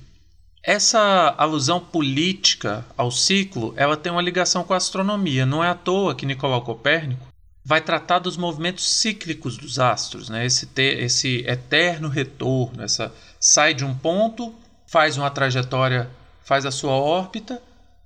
Essa 0.64 1.36
alusão 1.38 1.80
política 1.80 2.86
ao 2.98 3.12
ciclo, 3.12 3.74
ela 3.78 3.96
tem 3.96 4.12
uma 4.12 4.22
ligação 4.22 4.64
com 4.64 4.74
a 4.74 4.78
astronomia. 4.78 5.46
Não 5.46 5.64
é 5.64 5.70
à 5.70 5.76
toa 5.76 6.16
que 6.16 6.26
Nicolau 6.26 6.64
Copérnico 6.64 7.28
vai 7.64 7.82
tratar 7.82 8.20
dos 8.20 8.38
movimentos 8.38 8.88
cíclicos 8.88 9.58
dos 9.58 9.80
astros, 9.80 10.30
né? 10.30 10.46
esse, 10.46 10.68
ter, 10.68 11.04
esse 11.04 11.44
eterno 11.48 12.08
retorno, 12.08 12.84
essa 12.84 13.12
sai 13.40 13.74
de 13.74 13.84
um 13.84 13.94
ponto, 13.96 14.54
faz 14.88 15.18
uma 15.18 15.32
trajetória 15.32 16.10
faz 16.46 16.66
a 16.66 16.72
sua 16.72 16.94
órbita 16.94 17.62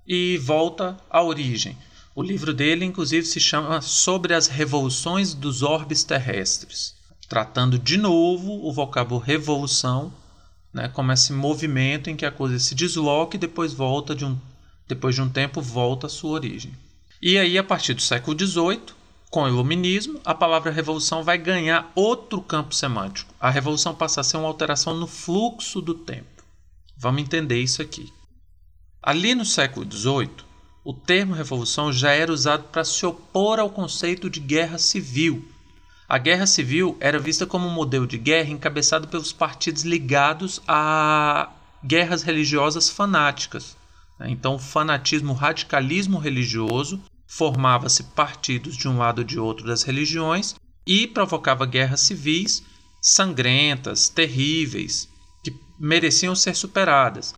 e 0.08 0.38
volta 0.38 0.98
à 1.10 1.22
origem. 1.22 1.78
O 2.16 2.24
livro 2.24 2.54
dele, 2.54 2.84
inclusive, 2.84 3.26
se 3.26 3.40
chama 3.40 3.82
Sobre 3.82 4.34
as 4.34 4.48
Revoluções 4.48 5.34
dos 5.34 5.62
Orbes 5.62 6.04
Terrestres, 6.04 6.96
tratando 7.28 7.78
de 7.78 7.98
novo 7.98 8.66
o 8.66 8.74
vocábulo 8.74 9.20
revolução, 9.20 10.12
né, 10.74 10.88
como 10.88 11.12
esse 11.12 11.34
movimento 11.34 12.10
em 12.10 12.16
que 12.16 12.26
a 12.26 12.32
coisa 12.32 12.58
se 12.60 12.74
desloca 12.74 13.36
e 13.36 13.40
depois 13.40 13.74
volta 13.74 14.16
de 14.16 14.26
um, 14.26 14.38
depois 14.88 15.16
de 15.16 15.22
um 15.22 15.30
tempo 15.30 15.62
volta 15.62 16.08
à 16.08 16.10
sua 16.10 16.32
origem. 16.32 16.72
E 17.22 17.38
aí, 17.38 17.58
a 17.58 17.64
partir 17.64 17.94
do 17.94 18.02
século 18.02 18.38
XVIII, 18.40 18.82
com 19.30 19.44
o 19.44 19.48
iluminismo, 19.48 20.20
a 20.24 20.34
palavra 20.34 20.72
revolução 20.72 21.24
vai 21.24 21.38
ganhar 21.38 21.92
outro 21.94 22.42
campo 22.42 22.74
semântico. 22.74 23.34
A 23.40 23.50
revolução 23.50 23.94
passa 23.94 24.22
a 24.22 24.24
ser 24.24 24.38
uma 24.38 24.48
alteração 24.48 24.96
no 24.96 25.06
fluxo 25.06 25.82
do 25.82 25.94
tempo. 25.94 26.44
Vamos 26.98 27.22
entender 27.22 27.62
isso 27.62 27.82
aqui. 27.82 28.12
Ali 29.02 29.34
no 29.34 29.46
século 29.46 29.90
XVIII, 29.90 30.30
o 30.84 30.94
termo 30.94 31.34
revolução 31.34 31.92
já 31.92 32.12
era 32.12 32.34
usado 32.34 32.64
para 32.66 32.84
se 32.84 33.06
opor 33.06 33.58
ao 33.58 33.70
conceito 33.70 34.30
de 34.30 34.42
guerra 34.42 34.78
civil. 34.78 35.48
A 36.08 36.18
guerra 36.18 36.46
civil 36.46 36.98
era 37.00 37.18
vista 37.18 37.46
como 37.46 37.66
um 37.66 37.74
modelo 37.74 38.06
de 38.06 38.18
guerra 38.18 38.50
encabeçado 38.50 39.08
pelos 39.08 39.32
partidos 39.32 39.84
ligados 39.84 40.62
a 40.68 41.50
guerras 41.84 42.24
religiosas 42.24 42.90
fanáticas. 42.90 43.78
Então, 44.22 44.56
o 44.56 44.60
fanatismo, 44.60 45.32
o 45.32 45.36
radicalismo 45.36 46.18
religioso 46.18 47.02
formava-se 47.26 48.04
partidos 48.04 48.76
de 48.76 48.90
um 48.90 48.98
lado 48.98 49.20
ou 49.20 49.24
de 49.24 49.40
outro 49.40 49.66
das 49.66 49.84
religiões 49.84 50.56
e 50.86 51.08
provocava 51.08 51.66
guerras 51.66 52.02
civis 52.02 52.64
sangrentas, 53.02 54.10
terríveis, 54.10 55.08
que 55.42 55.56
mereciam 55.80 56.36
ser 56.36 56.54
superadas. 56.54 57.34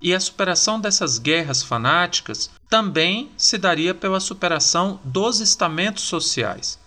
E 0.00 0.14
a 0.14 0.20
superação 0.20 0.80
dessas 0.80 1.18
guerras 1.18 1.62
fanáticas 1.62 2.50
também 2.68 3.30
se 3.36 3.56
daria 3.56 3.94
pela 3.94 4.20
superação 4.20 5.00
dos 5.04 5.40
estamentos 5.40 6.04
sociais. 6.04 6.78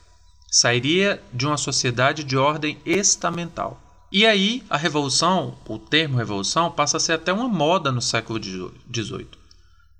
Sairia 0.51 1.21
de 1.33 1.45
uma 1.45 1.57
sociedade 1.57 2.23
de 2.23 2.37
ordem 2.37 2.77
estamental. 2.85 3.81
E 4.11 4.25
aí 4.25 4.63
a 4.69 4.77
revolução, 4.77 5.55
o 5.67 5.77
termo 5.77 6.17
revolução, 6.17 6.71
passa 6.71 6.97
a 6.97 6.99
ser 6.99 7.13
até 7.13 7.31
uma 7.31 7.47
moda 7.47 7.91
no 7.91 8.01
século 8.01 8.39
XVIII. 8.43 9.27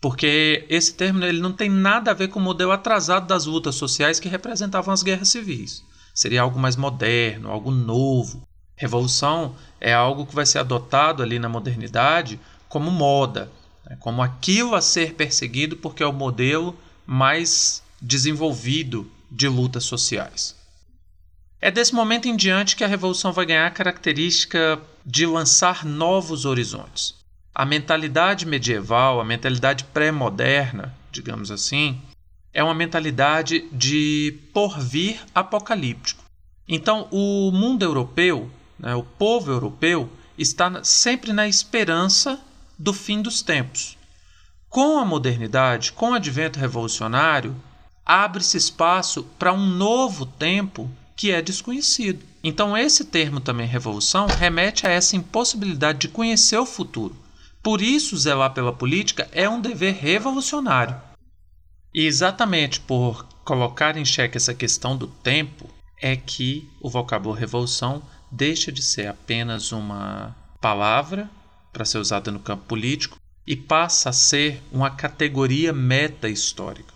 Porque 0.01 0.65
esse 0.69 0.93
termo 0.93 1.23
ele 1.23 1.41
não 1.41 1.51
tem 1.51 1.69
nada 1.69 2.11
a 2.11 2.13
ver 2.13 2.29
com 2.29 2.39
o 2.39 2.41
modelo 2.41 2.71
atrasado 2.71 3.27
das 3.27 3.45
lutas 3.45 3.75
sociais 3.75 4.19
que 4.19 4.29
representavam 4.29 4.93
as 4.93 5.03
guerras 5.03 5.29
civis. 5.29 5.83
Seria 6.13 6.41
algo 6.41 6.59
mais 6.59 6.75
moderno, 6.75 7.51
algo 7.51 7.69
novo. 7.69 8.47
Revolução 8.75 9.55
é 9.79 9.93
algo 9.93 10.25
que 10.25 10.33
vai 10.33 10.45
ser 10.45 10.59
adotado 10.59 11.21
ali 11.21 11.37
na 11.37 11.49
modernidade 11.49 12.39
como 12.69 12.89
moda, 12.89 13.51
né? 13.85 13.97
como 13.99 14.21
aquilo 14.21 14.75
a 14.75 14.81
ser 14.81 15.15
perseguido 15.15 15.75
porque 15.75 16.01
é 16.01 16.05
o 16.05 16.13
modelo 16.13 16.77
mais 17.05 17.83
desenvolvido 18.01 19.11
de 19.29 19.47
lutas 19.49 19.83
sociais. 19.83 20.55
É 21.59 21.69
desse 21.69 21.93
momento 21.93 22.27
em 22.27 22.38
diante 22.38 22.75
que 22.75 22.83
a 22.85 22.88
revolução 22.88 23.33
vai 23.33 23.45
ganhar 23.45 23.67
a 23.67 23.71
característica 23.71 24.79
de 25.05 25.25
lançar 25.25 25.83
novos 25.83 26.45
horizontes. 26.45 27.15
A 27.53 27.65
mentalidade 27.65 28.45
medieval, 28.45 29.19
a 29.19 29.25
mentalidade 29.25 29.83
pré-moderna, 29.85 30.95
digamos 31.11 31.51
assim, 31.51 31.99
é 32.53 32.63
uma 32.63 32.73
mentalidade 32.73 33.67
de 33.73 34.39
porvir 34.53 35.19
apocalíptico. 35.35 36.23
Então, 36.65 37.09
o 37.11 37.51
mundo 37.51 37.83
europeu 37.83 38.49
né, 38.79 38.95
o 38.95 39.03
povo 39.03 39.51
europeu, 39.51 40.09
está 40.38 40.83
sempre 40.83 41.33
na 41.33 41.47
esperança 41.47 42.39
do 42.79 42.93
fim 42.93 43.21
dos 43.21 43.41
tempos. 43.41 43.98
Com 44.69 44.98
a 44.98 45.05
modernidade, 45.05 45.91
com 45.91 46.12
o 46.12 46.13
advento 46.13 46.57
revolucionário, 46.57 47.55
abre-se 48.05 48.55
espaço 48.55 49.24
para 49.38 49.51
um 49.51 49.65
novo 49.65 50.25
tempo 50.25 50.89
que 51.15 51.31
é 51.31 51.41
desconhecido. 51.41 52.24
Então, 52.41 52.77
esse 52.77 53.03
termo 53.03 53.41
também, 53.41 53.67
revolução, 53.67 54.27
remete 54.27 54.88
a 54.88 54.89
essa 54.89 55.17
impossibilidade 55.17 56.00
de 56.00 56.07
conhecer 56.07 56.57
o 56.57 56.65
futuro. 56.65 57.15
Por 57.62 57.81
isso, 57.81 58.17
zelar 58.17 58.53
pela 58.53 58.71
política 58.71 59.27
é 59.33 59.50
um 59.50 59.59
dever 59.59 59.95
revolucionário. 59.95 60.95
E 61.93 62.05
exatamente 62.05 62.79
por 62.79 63.25
colocar 63.43 63.98
em 63.98 64.05
xeque 64.05 64.38
essa 64.38 64.53
questão 64.53 64.95
do 64.95 65.07
tempo, 65.07 65.69
é 66.01 66.15
que 66.15 66.69
o 66.79 66.89
vocábulo 66.89 67.36
revolução 67.36 68.01
deixa 68.31 68.71
de 68.71 68.81
ser 68.81 69.07
apenas 69.07 69.71
uma 69.74 70.33
palavra 70.62 71.29
para 71.71 71.85
ser 71.85 71.97
usada 71.97 72.31
no 72.31 72.39
campo 72.39 72.65
político 72.65 73.17
e 73.45 73.55
passa 73.55 74.09
a 74.09 74.13
ser 74.13 74.61
uma 74.71 74.89
categoria 74.89 75.73
meta-histórica. 75.73 76.93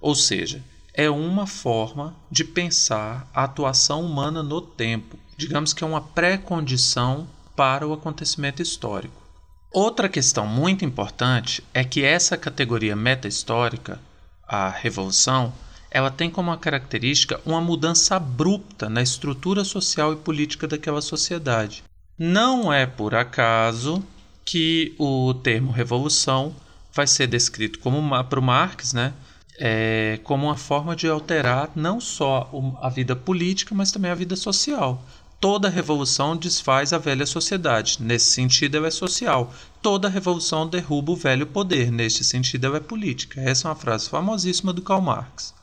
Ou 0.00 0.14
seja, 0.14 0.62
é 0.92 1.08
uma 1.10 1.46
forma 1.46 2.14
de 2.30 2.44
pensar 2.44 3.28
a 3.34 3.44
atuação 3.44 4.02
humana 4.02 4.42
no 4.42 4.60
tempo. 4.60 5.18
Digamos 5.36 5.72
que 5.72 5.84
é 5.84 5.86
uma 5.86 6.00
pré-condição 6.00 7.26
para 7.54 7.86
o 7.86 7.92
acontecimento 7.92 8.62
histórico. 8.62 9.22
Outra 9.70 10.08
questão 10.08 10.46
muito 10.46 10.84
importante 10.84 11.62
é 11.74 11.84
que 11.84 12.02
essa 12.02 12.36
categoria 12.36 12.96
meta-histórica, 12.96 14.00
a 14.46 14.70
revolução, 14.70 15.52
ela 15.90 16.10
tem 16.10 16.30
como 16.30 16.56
característica 16.56 17.40
uma 17.44 17.60
mudança 17.60 18.16
abrupta 18.16 18.88
na 18.88 19.02
estrutura 19.02 19.64
social 19.64 20.12
e 20.12 20.16
política 20.16 20.66
daquela 20.66 21.02
sociedade. 21.02 21.84
Não 22.18 22.72
é 22.72 22.86
por 22.86 23.14
acaso 23.14 24.02
que 24.42 24.94
o 24.98 25.34
termo 25.34 25.70
revolução 25.70 26.54
vai 26.90 27.06
ser 27.06 27.26
descrito 27.26 27.78
como 27.78 28.24
para 28.24 28.40
o 28.40 28.42
Marx, 28.42 28.94
né, 28.94 29.12
é, 29.58 30.18
como 30.24 30.46
uma 30.46 30.56
forma 30.56 30.96
de 30.96 31.06
alterar 31.06 31.70
não 31.76 32.00
só 32.00 32.50
a 32.80 32.88
vida 32.88 33.14
política, 33.14 33.74
mas 33.74 33.92
também 33.92 34.10
a 34.10 34.14
vida 34.14 34.34
social. 34.34 35.04
Toda 35.38 35.68
revolução 35.68 36.34
desfaz 36.34 36.94
a 36.94 36.98
velha 36.98 37.26
sociedade. 37.26 37.98
Nesse 38.00 38.32
sentido, 38.32 38.78
ela 38.78 38.86
é 38.86 38.90
social. 38.90 39.52
Toda 39.82 40.08
revolução 40.08 40.66
derruba 40.66 41.12
o 41.12 41.16
velho 41.16 41.46
poder. 41.46 41.92
Neste 41.92 42.24
sentido, 42.24 42.64
ela 42.64 42.78
é 42.78 42.80
política. 42.80 43.42
Essa 43.42 43.68
é 43.68 43.70
uma 43.70 43.76
frase 43.76 44.08
famosíssima 44.08 44.72
do 44.72 44.80
Karl 44.80 45.02
Marx. 45.02 45.54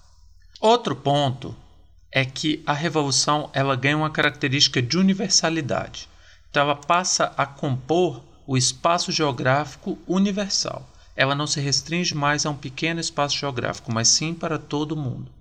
Outro 0.61 0.95
ponto 0.95 1.55
é 2.11 2.23
que 2.23 2.61
a 2.67 2.73
revolução 2.73 3.49
ela 3.53 3.75
ganha 3.75 3.97
uma 3.97 4.11
característica 4.11 4.79
de 4.79 4.95
universalidade. 4.99 6.07
Ela 6.53 6.75
passa 6.75 7.33
a 7.35 7.45
compor 7.45 8.23
o 8.45 8.57
espaço 8.57 9.11
geográfico 9.11 9.97
universal. 10.07 10.87
Ela 11.15 11.35
não 11.35 11.47
se 11.47 11.59
restringe 11.59 12.15
mais 12.15 12.45
a 12.45 12.49
um 12.49 12.55
pequeno 12.55 12.99
espaço 12.99 13.37
geográfico, 13.37 13.91
mas 13.91 14.07
sim 14.07 14.33
para 14.33 14.57
todo 14.57 14.95
mundo. 14.95 15.31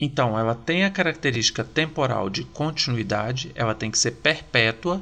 Então, 0.00 0.38
ela 0.38 0.54
tem 0.54 0.84
a 0.84 0.90
característica 0.90 1.62
temporal 1.62 2.28
de 2.28 2.44
continuidade, 2.44 3.52
ela 3.54 3.74
tem 3.74 3.90
que 3.90 3.98
ser 3.98 4.12
perpétua, 4.12 5.00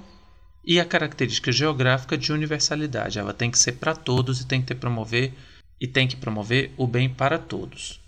e 0.64 0.78
a 0.78 0.84
característica 0.84 1.50
geográfica 1.50 2.16
de 2.16 2.32
universalidade. 2.32 3.18
Ela 3.18 3.32
tem 3.32 3.50
que 3.50 3.58
ser 3.58 3.72
para 3.72 3.94
todos 3.94 4.40
e 4.40 4.46
tem 4.46 4.62
que 4.62 4.74
promover 4.74 5.32
e 5.80 5.86
tem 5.88 6.06
que 6.06 6.16
promover 6.16 6.72
o 6.76 6.86
bem 6.86 7.08
para 7.08 7.38
todos. 7.38 8.00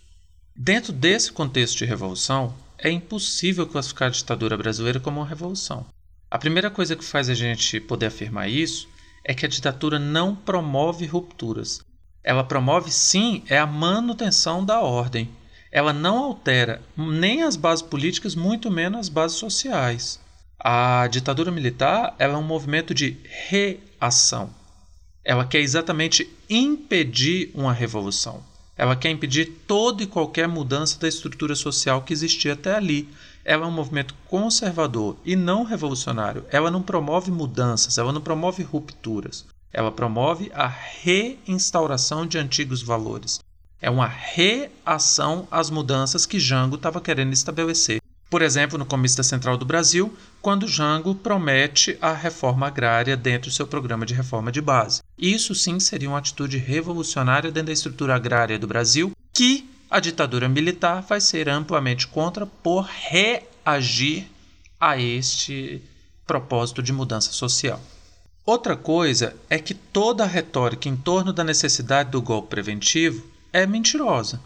Dentro 0.55 0.93
desse 0.93 1.33
contexto 1.33 1.79
de 1.79 1.85
revolução, 1.85 2.55
é 2.79 2.89
impossível 2.89 3.67
classificar 3.67 4.09
a 4.09 4.13
ditadura 4.13 4.57
brasileira 4.57 5.01
como 5.01 5.21
uma 5.21 5.27
revolução. 5.27 5.85
A 6.35 6.39
primeira 6.39 6.69
coisa 6.69 6.97
que 6.97 7.05
faz 7.05 7.31
a 7.31 7.35
gente 7.35 7.79
poder 7.79 8.07
afirmar 8.07 8.51
isso 8.51 8.89
é 9.23 9.33
que 9.33 9.47
a 9.47 9.49
ditadura 9.49 10.01
não 10.01 10.35
promove 10.35 11.07
rupturas. 11.07 11.81
Ela 12.25 12.43
promove 12.43 12.91
sim 12.91 13.45
é 13.49 13.57
a 13.57 13.65
manutenção 13.65 14.65
da 14.65 14.81
ordem. 14.81 15.31
Ela 15.71 15.93
não 15.93 16.19
altera 16.19 16.83
nem 16.97 17.45
as 17.45 17.55
bases 17.55 17.83
políticas, 17.83 18.35
muito 18.35 18.69
menos 18.69 18.99
as 18.99 19.09
bases 19.09 19.37
sociais. 19.37 20.19
A 20.59 21.07
ditadura 21.07 21.53
militar 21.53 22.17
é 22.19 22.27
um 22.27 22.43
movimento 22.43 22.93
de 22.93 23.17
reação. 23.49 24.51
Ela 25.25 25.47
quer 25.47 25.61
exatamente 25.61 26.29
impedir 26.51 27.53
uma 27.55 27.73
revolução. 27.73 28.43
Ela 28.77 28.97
quer 28.97 29.11
impedir 29.11 29.63
toda 29.69 30.03
e 30.03 30.07
qualquer 30.09 30.49
mudança 30.49 30.99
da 30.99 31.07
estrutura 31.07 31.55
social 31.55 32.03
que 32.03 32.13
existia 32.13 32.55
até 32.55 32.75
ali. 32.75 33.09
Ela 33.45 33.67
é 33.67 33.69
um 33.69 33.73
movimento 33.73 34.15
conservador 34.27 35.17
e 35.25 35.37
não 35.37 35.65
revolucionário. 35.65 36.45
Ela 36.51 36.71
não 36.71 36.81
promove 36.81 37.31
mudanças, 37.31 37.99
ela 37.99 38.13
não 38.13 38.21
promove 38.21 38.63
rupturas. 38.63 39.45
Ela 39.73 39.93
promove 39.93 40.51
a 40.55 40.67
reinstauração 40.67 42.27
de 42.27 42.39
antigos 42.39 42.83
valores. 42.83 43.41
É 43.83 43.91
uma 43.91 44.07
reação 44.07 45.47
às 45.51 45.69
mudanças 45.69 46.25
que 46.25 46.41
Jango 46.41 46.77
estava 46.77 47.01
querendo 47.01 47.33
estabelecer. 47.33 48.01
Por 48.31 48.41
exemplo, 48.41 48.79
no 48.79 48.87
Comício 48.87 49.19
da 49.19 49.23
Central 49.23 49.57
do 49.57 49.65
Brasil, 49.65 50.13
quando 50.41 50.67
Jango 50.67 51.15
promete 51.15 51.99
a 52.01 52.13
reforma 52.13 52.67
agrária 52.67 53.17
dentro 53.17 53.51
do 53.51 53.55
seu 53.55 53.67
programa 53.67 54.07
de 54.07 54.15
reforma 54.15 54.51
de 54.51 54.61
base. 54.61 55.03
Isso 55.19 55.55
sim 55.55 55.79
seria 55.79 56.09
uma 56.09 56.19
atitude 56.19 56.57
revolucionária 56.57 57.53
dentro 57.53 57.67
da 57.67 57.73
estrutura 57.73 58.15
agrária 58.15 58.59
do 58.59 58.67
Brasil, 58.67 59.13
que 59.33 59.69
a 59.95 60.01
ditadura 60.01 60.49
militar 60.49 61.03
vai 61.03 61.21
ser 61.21 61.49
amplamente 61.49 62.09
contra 62.09 62.45
por 62.45 62.85
reagir 62.85 64.29
a 64.81 64.99
este 64.99 65.81
propósito 66.27 66.83
de 66.83 66.93
mudança 66.93 67.31
social. 67.31 67.81
Outra 68.45 68.77
coisa 68.77 69.37
é 69.49 69.57
que 69.57 69.73
toda 69.73 70.25
a 70.25 70.27
retórica 70.27 70.89
em 70.89 70.97
torno 70.97 71.33
da 71.33 71.45
necessidade 71.45 72.11
do 72.11 72.21
golpe 72.21 72.49
preventivo 72.49 73.25
é 73.53 73.65
mentirosa. 73.67 74.41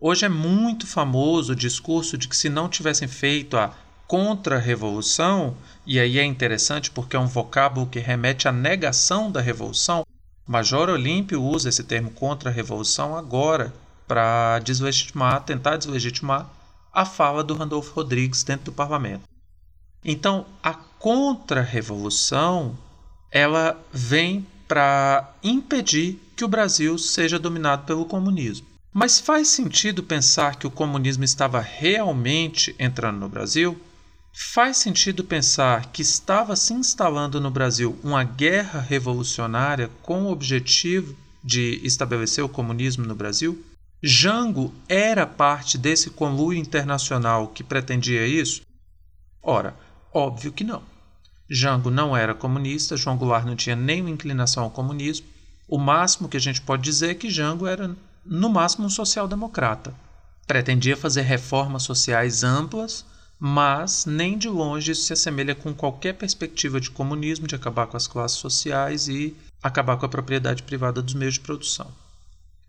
Hoje 0.00 0.24
é 0.24 0.28
muito 0.30 0.86
famoso 0.86 1.52
o 1.52 1.56
discurso 1.56 2.16
de 2.16 2.26
que 2.26 2.34
se 2.34 2.48
não 2.48 2.66
tivessem 2.66 3.06
feito 3.06 3.58
a 3.58 3.74
contra-revolução, 4.06 5.54
e 5.84 6.00
aí 6.00 6.18
é 6.18 6.24
interessante 6.24 6.90
porque 6.90 7.14
é 7.14 7.18
um 7.18 7.26
vocábulo 7.26 7.88
que 7.88 7.98
remete 7.98 8.48
à 8.48 8.52
negação 8.52 9.30
da 9.30 9.42
revolução. 9.42 10.06
Major 10.46 10.88
Olímpio 10.88 11.42
usa 11.42 11.68
esse 11.68 11.84
termo 11.84 12.10
contra-revolução 12.10 13.14
agora 13.14 13.70
para 14.06 14.58
deslegitimar, 14.60 15.42
tentar 15.44 15.76
deslegitimar 15.76 16.48
a 16.92 17.04
fala 17.04 17.42
do 17.42 17.54
Randolfo 17.54 17.94
Rodrigues 17.94 18.42
dentro 18.42 18.66
do 18.66 18.72
parlamento. 18.72 19.22
Então, 20.04 20.44
a 20.62 20.74
contra-revolução 20.74 22.76
ela 23.30 23.80
vem 23.92 24.46
para 24.68 25.32
impedir 25.42 26.20
que 26.36 26.44
o 26.44 26.48
Brasil 26.48 26.98
seja 26.98 27.38
dominado 27.38 27.84
pelo 27.84 28.04
comunismo. 28.04 28.66
Mas 28.92 29.18
faz 29.18 29.48
sentido 29.48 30.02
pensar 30.02 30.56
que 30.56 30.66
o 30.66 30.70
comunismo 30.70 31.24
estava 31.24 31.60
realmente 31.60 32.74
entrando 32.78 33.20
no 33.20 33.28
Brasil? 33.28 33.80
Faz 34.34 34.78
sentido 34.78 35.24
pensar 35.24 35.92
que 35.92 36.02
estava 36.02 36.56
se 36.56 36.74
instalando 36.74 37.40
no 37.40 37.50
Brasil 37.50 37.98
uma 38.02 38.24
guerra 38.24 38.80
revolucionária 38.80 39.90
com 40.02 40.24
o 40.24 40.30
objetivo 40.30 41.14
de 41.42 41.80
estabelecer 41.82 42.44
o 42.44 42.48
comunismo 42.48 43.04
no 43.04 43.14
Brasil? 43.14 43.62
Jango 44.02 44.74
era 44.88 45.26
parte 45.26 45.78
desse 45.78 46.10
conluio 46.10 46.58
internacional 46.58 47.48
que 47.48 47.62
pretendia 47.62 48.26
isso? 48.26 48.62
Ora, 49.42 49.76
óbvio 50.12 50.52
que 50.52 50.64
não. 50.64 50.82
Jango 51.48 51.90
não 51.90 52.16
era 52.16 52.34
comunista, 52.34 52.96
João 52.96 53.16
Goulart 53.16 53.44
não 53.44 53.54
tinha 53.54 53.76
nenhuma 53.76 54.10
inclinação 54.10 54.64
ao 54.64 54.70
comunismo. 54.70 55.26
O 55.68 55.78
máximo 55.78 56.28
que 56.28 56.36
a 56.36 56.40
gente 56.40 56.60
pode 56.60 56.82
dizer 56.82 57.10
é 57.10 57.14
que 57.14 57.30
Jango 57.30 57.66
era, 57.66 57.94
no 58.24 58.48
máximo, 58.48 58.86
um 58.86 58.90
social-democrata. 58.90 59.94
Pretendia 60.46 60.96
fazer 60.96 61.22
reformas 61.22 61.84
sociais 61.84 62.42
amplas 62.42 63.04
mas 63.44 64.06
nem 64.06 64.38
de 64.38 64.48
longe 64.48 64.92
isso 64.92 65.02
se 65.02 65.12
assemelha 65.12 65.52
com 65.52 65.74
qualquer 65.74 66.12
perspectiva 66.12 66.80
de 66.80 66.92
comunismo, 66.92 67.44
de 67.44 67.56
acabar 67.56 67.88
com 67.88 67.96
as 67.96 68.06
classes 68.06 68.38
sociais 68.38 69.08
e 69.08 69.36
acabar 69.60 69.96
com 69.96 70.06
a 70.06 70.08
propriedade 70.08 70.62
privada 70.62 71.02
dos 71.02 71.12
meios 71.12 71.34
de 71.34 71.40
produção. 71.40 71.90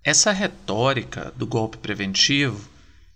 Essa 0.04 0.34
retórica 0.34 1.32
do 1.34 1.48
golpe 1.48 1.78
preventivo, 1.78 2.70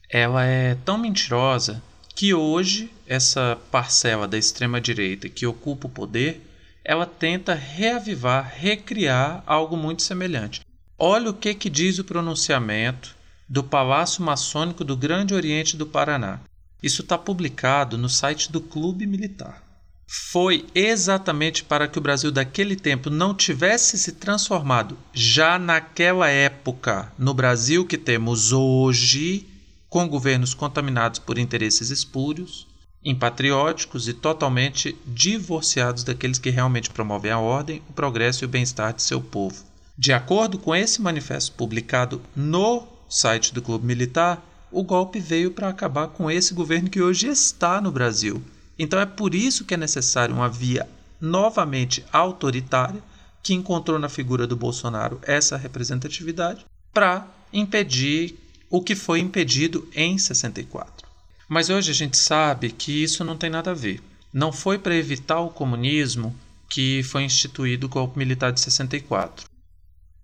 ela 0.09 0.45
é 0.45 0.73
tão 0.85 0.97
mentirosa 0.97 1.83
que 2.15 2.33
hoje 2.33 2.89
essa 3.05 3.57
parcela 3.69 4.25
da 4.25 4.37
extrema 4.37 4.79
direita 4.79 5.27
que 5.27 5.45
ocupa 5.45 5.87
o 5.87 5.91
poder, 5.91 6.41
ela 6.85 7.05
tenta 7.05 7.53
reavivar, 7.53 8.53
recriar 8.55 9.43
algo 9.45 9.75
muito 9.75 10.01
semelhante. 10.01 10.61
Olha 10.97 11.29
o 11.29 11.33
que 11.33 11.53
que 11.53 11.69
diz 11.69 11.99
o 11.99 12.05
pronunciamento 12.05 13.13
do 13.49 13.61
Palácio 13.61 14.23
Maçônico 14.23 14.85
do 14.85 14.95
Grande 14.95 15.33
Oriente 15.33 15.75
do 15.75 15.85
Paraná. 15.85 16.39
Isso 16.81 17.01
está 17.01 17.17
publicado 17.17 17.97
no 17.97 18.07
site 18.07 18.49
do 18.49 18.61
Clube 18.61 19.05
Militar. 19.05 19.61
Foi 20.09 20.65
exatamente 20.73 21.65
para 21.65 21.85
que 21.85 21.97
o 21.97 22.01
Brasil 22.01 22.31
daquele 22.31 22.77
tempo 22.77 23.09
não 23.09 23.35
tivesse 23.35 23.97
se 23.97 24.13
transformado 24.13 24.97
já 25.13 25.59
naquela 25.59 26.29
época 26.29 27.11
no 27.19 27.33
Brasil 27.33 27.85
que 27.85 27.97
temos 27.97 28.53
hoje, 28.53 29.45
com 29.89 30.07
governos 30.07 30.53
contaminados 30.53 31.19
por 31.19 31.37
interesses 31.37 31.89
espúrios, 31.89 32.65
impatrióticos 33.03 34.07
e 34.07 34.13
totalmente 34.13 34.97
divorciados 35.05 36.05
daqueles 36.05 36.39
que 36.39 36.49
realmente 36.49 36.89
promovem 36.89 37.31
a 37.31 37.39
ordem, 37.39 37.81
o 37.89 37.93
progresso 37.93 38.43
e 38.43 38.45
o 38.45 38.49
bem-estar 38.49 38.93
de 38.93 39.01
seu 39.01 39.19
povo. 39.19 39.65
De 39.97 40.13
acordo 40.13 40.57
com 40.57 40.73
esse 40.73 41.01
manifesto 41.01 41.51
publicado 41.51 42.21
no 42.33 42.87
site 43.09 43.53
do 43.53 43.61
Clube 43.61 43.85
Militar, 43.85 44.41
o 44.71 44.83
golpe 44.83 45.19
veio 45.19 45.51
para 45.51 45.67
acabar 45.67 46.07
com 46.07 46.31
esse 46.31 46.53
governo 46.53 46.89
que 46.89 47.01
hoje 47.01 47.27
está 47.27 47.81
no 47.81 47.91
Brasil. 47.91 48.41
Então 48.77 48.99
é 48.99 49.05
por 49.05 49.33
isso 49.33 49.65
que 49.65 49.73
é 49.73 49.77
necessário 49.77 50.35
uma 50.35 50.49
via 50.49 50.87
novamente 51.19 52.05
autoritária, 52.11 53.01
que 53.41 53.53
encontrou 53.53 53.97
na 53.97 54.09
figura 54.09 54.45
do 54.45 54.57
Bolsonaro 54.57 55.19
essa 55.23 55.55
representatividade, 55.55 56.65
para 56.93 57.27
impedir 57.53 58.35
o 58.69 58.81
que 58.81 58.95
foi 58.95 59.19
impedido 59.19 59.87
em 59.95 60.17
64. 60.17 61.07
Mas 61.47 61.69
hoje 61.69 61.91
a 61.91 61.93
gente 61.93 62.17
sabe 62.17 62.71
que 62.71 63.03
isso 63.03 63.23
não 63.23 63.37
tem 63.37 63.49
nada 63.49 63.71
a 63.71 63.73
ver. 63.73 64.01
Não 64.33 64.51
foi 64.51 64.77
para 64.77 64.95
evitar 64.95 65.39
o 65.39 65.49
comunismo 65.49 66.35
que 66.69 67.01
foi 67.03 67.23
instituído 67.23 67.87
o 67.87 67.89
golpe 67.89 68.17
militar 68.17 68.51
de 68.51 68.59
64. 68.59 69.45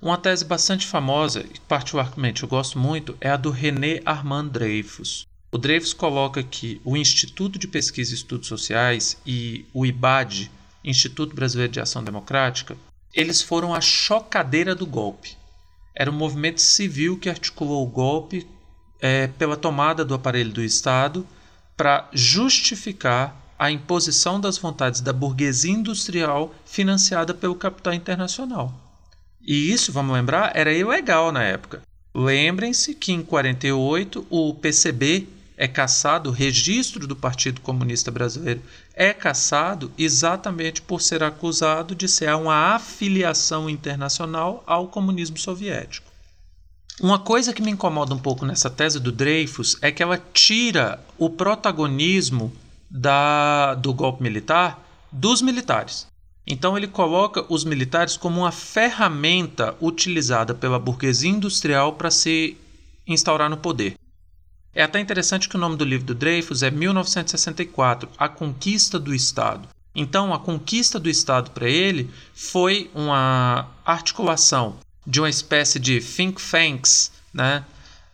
Uma 0.02 0.18
tese 0.18 0.44
bastante 0.44 0.86
famosa, 0.86 1.39
e 1.39 1.60
particularmente 1.62 2.44
eu 2.44 2.50
gosto 2.50 2.78
muito, 2.78 3.16
é 3.22 3.30
a 3.30 3.38
do 3.38 3.50
René 3.50 4.02
Armand 4.06 4.50
Dreyfus. 4.50 5.26
O 5.54 5.58
Dreyfus 5.60 5.94
coloca 5.94 6.42
que 6.42 6.82
o 6.84 6.98
Instituto 6.98 7.60
de 7.60 7.68
Pesquisa 7.68 8.12
e 8.12 8.16
Estudos 8.16 8.48
Sociais 8.48 9.16
e 9.24 9.68
o 9.72 9.86
IBAD, 9.86 10.50
Instituto 10.84 11.36
Brasileiro 11.36 11.72
de 11.72 11.80
Ação 11.80 12.04
Democrática, 12.04 12.76
eles 13.13 13.39
foram 13.39 13.72
a 13.72 13.80
chocadeira 13.80 14.74
do 14.74 14.88
golpe. 14.88 15.38
Era 15.94 16.10
um 16.10 16.16
movimento 16.16 16.60
civil 16.60 17.20
que 17.20 17.30
articulou 17.30 17.86
o 17.86 17.89
golpe 17.89 18.48
é, 19.00 19.28
pela 19.28 19.56
tomada 19.56 20.04
do 20.04 20.16
aparelho 20.16 20.52
do 20.52 20.63
Estado 20.63 21.24
para 21.78 22.10
justificar 22.12 23.39
a 23.60 23.70
imposição 23.70 24.42
das 24.42 24.58
vontades 24.58 25.02
da 25.02 25.13
burguesia 25.13 25.72
industrial 25.72 26.52
financiada 26.66 27.32
pelo 27.32 27.54
capital 27.54 27.94
internacional. 27.94 28.74
E 29.39 29.72
isso, 29.72 29.92
vamos 29.92 30.16
lembrar, 30.16 30.52
era 30.56 30.74
ilegal 30.74 31.32
na 31.32 31.44
época. 31.44 31.84
Lembrem-se 32.12 32.96
que 32.96 33.12
em 33.12 33.22
48 33.22 34.26
o 34.32 34.56
PCB 34.56 35.28
é 35.63 35.67
caçado, 35.69 36.30
o 36.30 36.34
registro 36.34 37.08
do 37.08 37.15
Partido 37.15 37.62
Comunista 37.62 38.12
Brasileiro 38.12 38.62
é 38.93 39.13
caçado 39.13 39.93
exatamente 39.97 40.82
por 40.82 41.02
ser 41.02 41.23
acusado 41.23 41.95
de 41.95 42.06
ser 42.06 42.36
uma 42.36 42.76
afiliação 42.76 43.69
internacional 43.69 44.62
ao 44.67 44.89
comunismo 44.89 45.38
soviético. 45.38 46.12
Uma 46.99 47.17
coisa 47.17 47.54
que 47.54 47.62
me 47.62 47.71
incomoda 47.71 48.13
um 48.13 48.19
pouco 48.19 48.45
nessa 48.45 48.69
tese 48.69 48.99
do 48.99 49.10
Dreyfus 49.10 49.78
é 49.82 49.89
que 49.89 50.04
ela 50.04 50.21
tira 50.34 51.02
o 51.17 51.30
protagonismo 51.30 52.52
da, 52.91 53.73
do 53.76 53.93
golpe 53.93 54.21
militar 54.21 54.86
dos 55.10 55.41
militares. 55.41 56.08
Então 56.45 56.76
ele 56.76 56.88
coloca 56.88 57.45
os 57.47 57.63
militares 57.63 58.17
como 58.17 58.41
uma 58.41 58.52
ferramenta 58.52 59.78
utilizada 59.80 60.54
pela 60.54 60.78
burguesia 60.78 61.32
industrial 61.32 61.93
para 61.93 62.12
se 62.12 62.58
instaurar 63.08 63.49
no 63.49 63.56
poder. 63.56 63.95
É 64.75 64.81
até 64.81 64.99
interessante 64.99 65.47
que 65.47 65.55
o 65.55 65.59
nome 65.59 65.75
do 65.75 65.86
livro 65.86 66.05
do 66.05 66.15
Dreyfus 66.15 66.63
é 66.63 66.71
1964, 66.71 68.09
A 68.17 68.27
Conquista 68.27 68.99
do 68.99 69.13
Estado. 69.13 69.67
Então, 69.95 70.33
a 70.33 70.39
conquista 70.39 70.99
do 70.99 71.07
Estado 71.09 71.51
para 71.51 71.69
ele 71.69 72.09
foi 72.33 72.89
uma 72.95 73.67
articulação 73.86 74.77
de 75.05 75.19
uma 75.19 75.29
espécie 75.29 75.79
de 75.79 75.99
think 75.99 76.41
tanks 76.41 77.12
né, 77.31 77.63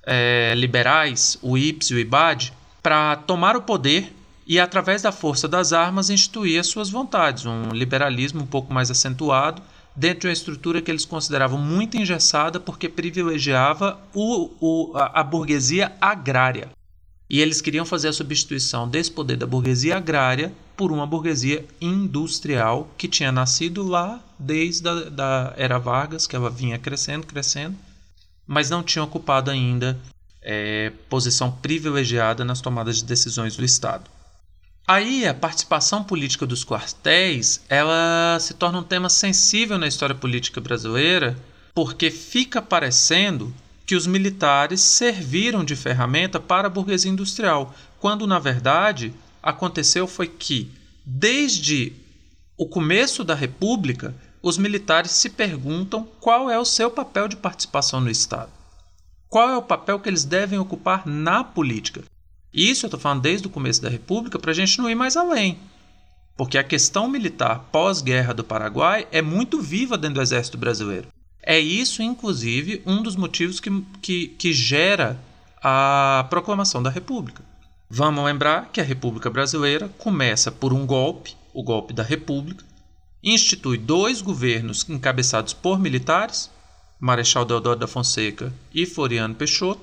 é, 0.03 0.53
liberais, 0.55 1.37
o 1.41 1.57
IPS 1.57 1.91
e 1.91 1.93
o 1.93 1.99
IBAD, 1.99 2.53
para 2.83 3.15
tomar 3.15 3.55
o 3.55 3.61
poder 3.61 4.13
e, 4.45 4.59
através 4.59 5.01
da 5.01 5.11
força 5.11 5.47
das 5.47 5.71
armas, 5.71 6.09
instituir 6.09 6.59
as 6.59 6.67
suas 6.67 6.89
vontades, 6.89 7.45
um 7.45 7.69
liberalismo 7.69 8.41
um 8.41 8.47
pouco 8.47 8.73
mais 8.73 8.91
acentuado, 8.91 9.61
dentro 9.99 10.21
de 10.21 10.27
uma 10.27 10.33
estrutura 10.33 10.81
que 10.81 10.89
eles 10.89 11.03
consideravam 11.03 11.59
muito 11.59 11.97
engessada 11.97 12.57
porque 12.57 12.87
privilegiava 12.87 13.99
o, 14.13 14.49
o, 14.61 14.97
a, 14.97 15.19
a 15.19 15.23
burguesia 15.23 15.91
agrária. 15.99 16.69
E 17.29 17.41
eles 17.41 17.59
queriam 17.59 17.85
fazer 17.85 18.07
a 18.07 18.13
substituição 18.13 18.87
desse 18.87 19.11
poder 19.11 19.35
da 19.35 19.45
burguesia 19.45 19.97
agrária 19.97 20.53
por 20.77 20.93
uma 20.93 21.05
burguesia 21.05 21.65
industrial 21.81 22.89
que 22.97 23.09
tinha 23.09 23.29
nascido 23.29 23.83
lá 23.83 24.23
desde 24.39 24.87
a 24.87 25.09
da 25.09 25.53
era 25.57 25.77
Vargas, 25.77 26.25
que 26.25 26.35
ela 26.35 26.49
vinha 26.49 26.79
crescendo, 26.79 27.27
crescendo, 27.27 27.75
mas 28.47 28.69
não 28.69 28.81
tinha 28.81 29.03
ocupado 29.03 29.51
ainda 29.51 29.99
é, 30.41 30.93
posição 31.09 31.51
privilegiada 31.51 32.45
nas 32.45 32.61
tomadas 32.61 32.97
de 32.97 33.03
decisões 33.03 33.57
do 33.57 33.65
Estado. 33.65 34.09
Aí 34.89 35.27
a 35.27 35.35
participação 35.35 36.03
política 36.03 36.47
dos 36.47 36.65
quartéis, 36.65 37.63
ela 37.69 38.39
se 38.39 38.55
torna 38.55 38.79
um 38.79 38.83
tema 38.83 39.07
sensível 39.07 39.77
na 39.77 39.85
história 39.85 40.15
política 40.15 40.59
brasileira, 40.59 41.37
porque 41.75 42.09
fica 42.09 42.59
parecendo 42.59 43.53
que 43.85 43.95
os 43.95 44.07
militares 44.07 44.81
serviram 44.81 45.63
de 45.63 45.75
ferramenta 45.75 46.39
para 46.39 46.65
a 46.65 46.71
burguesia 46.71 47.11
industrial, 47.11 47.71
quando 47.99 48.25
na 48.25 48.39
verdade 48.39 49.13
aconteceu 49.43 50.07
foi 50.07 50.25
que 50.25 50.71
desde 51.05 51.93
o 52.57 52.65
começo 52.65 53.23
da 53.23 53.35
República, 53.35 54.15
os 54.41 54.57
militares 54.57 55.11
se 55.11 55.29
perguntam 55.29 56.07
qual 56.19 56.49
é 56.49 56.57
o 56.57 56.65
seu 56.65 56.89
papel 56.89 57.27
de 57.27 57.35
participação 57.35 58.01
no 58.01 58.09
Estado. 58.09 58.49
Qual 59.27 59.51
é 59.51 59.55
o 59.55 59.61
papel 59.61 59.99
que 59.99 60.09
eles 60.09 60.25
devem 60.25 60.57
ocupar 60.57 61.05
na 61.05 61.43
política? 61.43 62.03
Isso 62.53 62.85
eu 62.85 62.87
estou 62.87 62.99
falando 62.99 63.21
desde 63.21 63.47
o 63.47 63.49
começo 63.49 63.81
da 63.81 63.89
República 63.89 64.39
para 64.39 64.51
a 64.51 64.53
gente 64.53 64.77
não 64.79 64.89
ir 64.89 64.95
mais 64.95 65.15
além. 65.15 65.59
Porque 66.35 66.57
a 66.57 66.63
questão 66.63 67.07
militar 67.07 67.67
pós-guerra 67.71 68.33
do 68.33 68.43
Paraguai 68.43 69.07
é 69.11 69.21
muito 69.21 69.61
viva 69.61 69.97
dentro 69.97 70.15
do 70.15 70.21
Exército 70.21 70.57
Brasileiro. 70.57 71.07
É 71.41 71.59
isso, 71.59 72.01
inclusive, 72.01 72.81
um 72.85 73.01
dos 73.01 73.15
motivos 73.15 73.59
que, 73.59 73.69
que, 74.01 74.27
que 74.29 74.53
gera 74.53 75.19
a 75.61 76.25
proclamação 76.29 76.81
da 76.81 76.89
República. 76.89 77.43
Vamos 77.89 78.23
lembrar 78.23 78.69
que 78.71 78.79
a 78.79 78.83
República 78.83 79.29
Brasileira 79.29 79.89
começa 79.97 80.51
por 80.51 80.73
um 80.73 80.85
golpe, 80.85 81.35
o 81.53 81.63
golpe 81.63 81.93
da 81.93 82.03
República, 82.03 82.63
institui 83.23 83.77
dois 83.77 84.21
governos 84.21 84.87
encabeçados 84.87 85.53
por 85.53 85.79
militares, 85.79 86.49
Marechal 86.99 87.45
Deodoro 87.45 87.79
da 87.79 87.87
Fonseca 87.87 88.53
e 88.73 88.85
Floriano 88.85 89.35
Peixoto, 89.35 89.81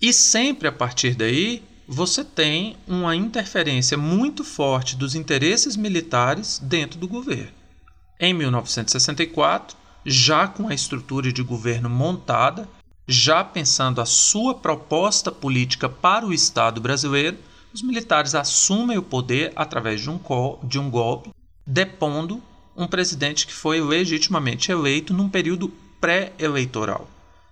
e 0.00 0.12
sempre 0.12 0.66
a 0.68 0.72
partir 0.72 1.14
daí 1.14 1.62
você 1.86 2.24
tem 2.24 2.76
uma 2.86 3.14
interferência 3.14 3.96
muito 3.96 4.42
forte 4.42 4.96
dos 4.96 5.14
interesses 5.14 5.76
militares 5.76 6.58
dentro 6.58 6.98
do 6.98 7.06
governo. 7.06 7.52
Em 8.18 8.32
1964, 8.32 9.76
já 10.04 10.46
com 10.46 10.68
a 10.68 10.74
estrutura 10.74 11.32
de 11.32 11.42
governo 11.42 11.90
montada, 11.90 12.68
já 13.06 13.44
pensando 13.44 14.00
a 14.00 14.06
sua 14.06 14.54
proposta 14.54 15.30
política 15.30 15.88
para 15.88 16.26
o 16.26 16.32
Estado 16.32 16.80
brasileiro, 16.80 17.36
os 17.72 17.82
militares 17.82 18.34
assumem 18.34 18.96
o 18.96 19.02
poder 19.02 19.52
através 19.56 20.00
de 20.00 20.08
um, 20.08 20.18
de 20.62 20.78
um 20.78 20.88
golpe, 20.88 21.30
depondo 21.66 22.42
um 22.76 22.86
presidente 22.86 23.46
que 23.46 23.52
foi 23.52 23.80
legitimamente 23.80 24.70
eleito 24.70 25.12
num 25.12 25.28
período 25.28 25.68
pré-eleitoral. 26.00 27.08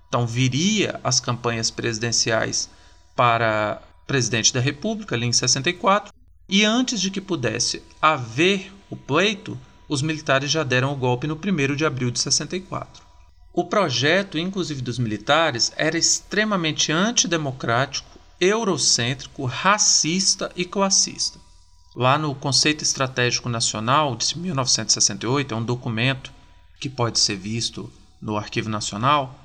Então, 0.08 0.26
viria 0.26 1.00
as 1.02 1.20
campanhas 1.20 1.70
presidenciais 1.70 2.68
para 3.16 3.80
presidente 4.06 4.52
da 4.52 4.60
República, 4.60 5.14
ali 5.14 5.26
em 5.26 5.32
64, 5.32 6.12
e 6.48 6.64
antes 6.64 7.00
de 7.00 7.10
que 7.10 7.20
pudesse 7.20 7.82
haver 8.00 8.72
o 8.90 8.96
pleito, 8.96 9.58
os 9.88 10.02
militares 10.02 10.50
já 10.50 10.62
deram 10.62 10.92
o 10.92 10.96
golpe 10.96 11.26
no 11.26 11.34
1 11.34 11.76
de 11.76 11.84
abril 11.84 12.10
de 12.10 12.18
64. 12.18 13.02
O 13.52 13.64
projeto, 13.64 14.38
inclusive 14.38 14.80
dos 14.80 14.98
militares, 14.98 15.72
era 15.76 15.98
extremamente 15.98 16.90
antidemocrático, 16.90 18.18
eurocêntrico, 18.40 19.44
racista 19.44 20.50
e 20.56 20.64
classista. 20.64 21.38
Lá 21.94 22.16
no 22.16 22.34
Conceito 22.34 22.82
Estratégico 22.82 23.50
Nacional 23.50 24.16
de 24.16 24.38
1968, 24.38 25.52
é 25.52 25.56
um 25.56 25.62
documento 25.62 26.32
que 26.80 26.88
pode 26.88 27.18
ser 27.18 27.36
visto 27.36 27.92
no 28.20 28.36
Arquivo 28.36 28.70
Nacional, 28.70 29.38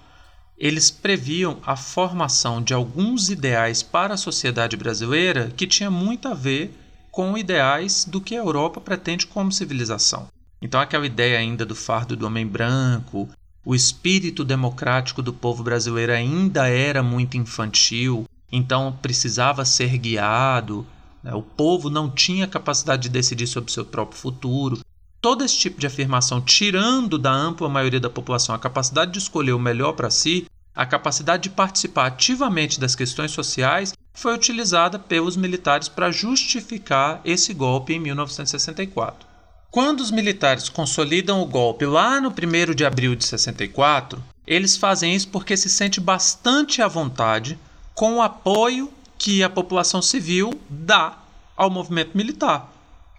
eles 0.57 0.89
previam 0.89 1.59
a 1.63 1.75
formação 1.75 2.61
de 2.61 2.73
alguns 2.73 3.29
ideais 3.29 3.83
para 3.83 4.15
a 4.15 4.17
sociedade 4.17 4.75
brasileira 4.75 5.51
que 5.55 5.67
tinha 5.67 5.91
muito 5.91 6.27
a 6.27 6.33
ver 6.33 6.73
com 7.11 7.37
ideais 7.37 8.05
do 8.05 8.19
que 8.19 8.35
a 8.35 8.39
Europa 8.39 8.81
pretende 8.81 9.27
como 9.27 9.51
civilização. 9.51 10.27
Então, 10.61 10.81
aquela 10.81 11.05
ideia 11.05 11.37
ainda 11.37 11.65
do 11.65 11.75
fardo 11.75 12.15
do 12.15 12.25
homem 12.25 12.45
branco, 12.45 13.29
o 13.63 13.75
espírito 13.75 14.43
democrático 14.43 15.21
do 15.21 15.33
povo 15.33 15.63
brasileiro 15.63 16.11
ainda 16.11 16.67
era 16.67 17.03
muito 17.03 17.37
infantil, 17.37 18.25
então 18.51 18.97
precisava 19.01 19.65
ser 19.65 19.97
guiado, 19.97 20.85
né? 21.21 21.33
o 21.33 21.41
povo 21.41 21.89
não 21.89 22.09
tinha 22.09 22.47
capacidade 22.47 23.03
de 23.03 23.09
decidir 23.09 23.45
sobre 23.45 23.69
o 23.69 23.73
seu 23.73 23.85
próprio 23.85 24.19
futuro. 24.19 24.79
Todo 25.19 25.43
esse 25.43 25.57
tipo 25.57 25.79
de 25.79 25.87
afirmação, 25.87 26.39
tirando 26.39 27.17
da 27.17 27.31
ampla 27.31 27.67
maioria 27.67 27.99
da 27.99 28.09
população 28.09 28.53
a 28.53 28.59
capacidade 28.59 29.11
de 29.11 29.17
escolher 29.17 29.53
o 29.53 29.59
melhor 29.59 29.93
para 29.93 30.11
si, 30.11 30.45
a 30.75 30.85
capacidade 30.85 31.43
de 31.43 31.49
participar 31.49 32.05
ativamente 32.05 32.79
das 32.79 32.95
questões 32.95 33.31
sociais 33.31 33.93
foi 34.13 34.35
utilizada 34.35 34.99
pelos 34.99 35.35
militares 35.35 35.87
para 35.87 36.11
justificar 36.11 37.19
esse 37.25 37.53
golpe 37.53 37.93
em 37.93 37.99
1964. 37.99 39.27
Quando 39.71 40.01
os 40.01 40.11
militares 40.11 40.69
consolidam 40.69 41.41
o 41.41 41.45
golpe 41.45 41.85
lá 41.85 42.21
no 42.21 42.29
1 42.29 42.75
de 42.75 42.85
abril 42.85 43.15
de 43.15 43.25
64, 43.25 44.23
eles 44.45 44.77
fazem 44.77 45.15
isso 45.15 45.27
porque 45.29 45.57
se 45.57 45.69
sente 45.69 45.99
bastante 45.99 46.81
à 46.81 46.87
vontade 46.87 47.59
com 47.93 48.17
o 48.17 48.21
apoio 48.21 48.91
que 49.17 49.43
a 49.43 49.49
população 49.49 50.01
civil 50.01 50.51
dá 50.69 51.17
ao 51.55 51.69
movimento 51.69 52.15
militar. 52.15 52.71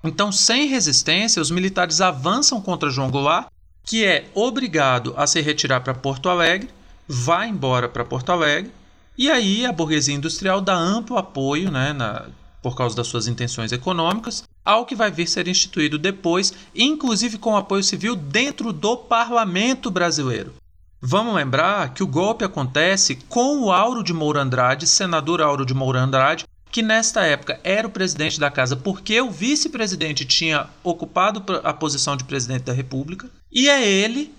Então, 0.02 0.30
sem 0.30 0.68
resistência, 0.68 1.42
os 1.42 1.50
militares 1.50 2.00
avançam 2.00 2.60
contra 2.60 2.90
João 2.90 3.10
Goulart, 3.10 3.48
que 3.84 4.04
é 4.04 4.26
obrigado 4.34 5.14
a 5.16 5.26
se 5.26 5.40
retirar 5.40 5.80
para 5.80 5.94
Porto 5.94 6.28
Alegre, 6.28 6.68
vai 7.06 7.48
embora 7.48 7.88
para 7.88 8.04
Porto 8.04 8.30
Alegre, 8.30 8.70
e 9.16 9.30
aí 9.30 9.66
a 9.66 9.72
burguesia 9.72 10.14
industrial 10.14 10.60
dá 10.60 10.74
amplo 10.74 11.16
apoio, 11.16 11.70
né, 11.70 11.92
na, 11.92 12.26
por 12.62 12.76
causa 12.76 12.94
das 12.94 13.06
suas 13.06 13.26
intenções 13.26 13.72
econômicas, 13.72 14.44
ao 14.64 14.84
que 14.84 14.94
vai 14.94 15.10
vir 15.10 15.26
ser 15.26 15.48
instituído 15.48 15.98
depois, 15.98 16.52
inclusive 16.74 17.38
com 17.38 17.56
apoio 17.56 17.82
civil 17.82 18.14
dentro 18.14 18.72
do 18.72 18.96
parlamento 18.96 19.90
brasileiro. 19.90 20.54
Vamos 21.00 21.34
lembrar 21.34 21.94
que 21.94 22.02
o 22.02 22.06
golpe 22.06 22.44
acontece 22.44 23.16
com 23.28 23.62
o 23.62 23.72
Auro 23.72 24.02
de 24.02 24.12
Moura 24.12 24.42
Andrade, 24.42 24.86
senador 24.86 25.40
Auro 25.40 25.64
de 25.64 25.72
Moura 25.72 26.00
Andrade, 26.00 26.44
que 26.70 26.82
nesta 26.82 27.24
época 27.24 27.58
era 27.64 27.86
o 27.86 27.90
presidente 27.90 28.38
da 28.38 28.50
casa 28.50 28.76
porque 28.76 29.20
o 29.20 29.30
vice-presidente 29.30 30.24
tinha 30.24 30.68
ocupado 30.82 31.44
a 31.64 31.72
posição 31.72 32.16
de 32.16 32.24
presidente 32.24 32.64
da 32.64 32.72
República, 32.72 33.30
e 33.50 33.68
é 33.68 33.86
ele 33.86 34.32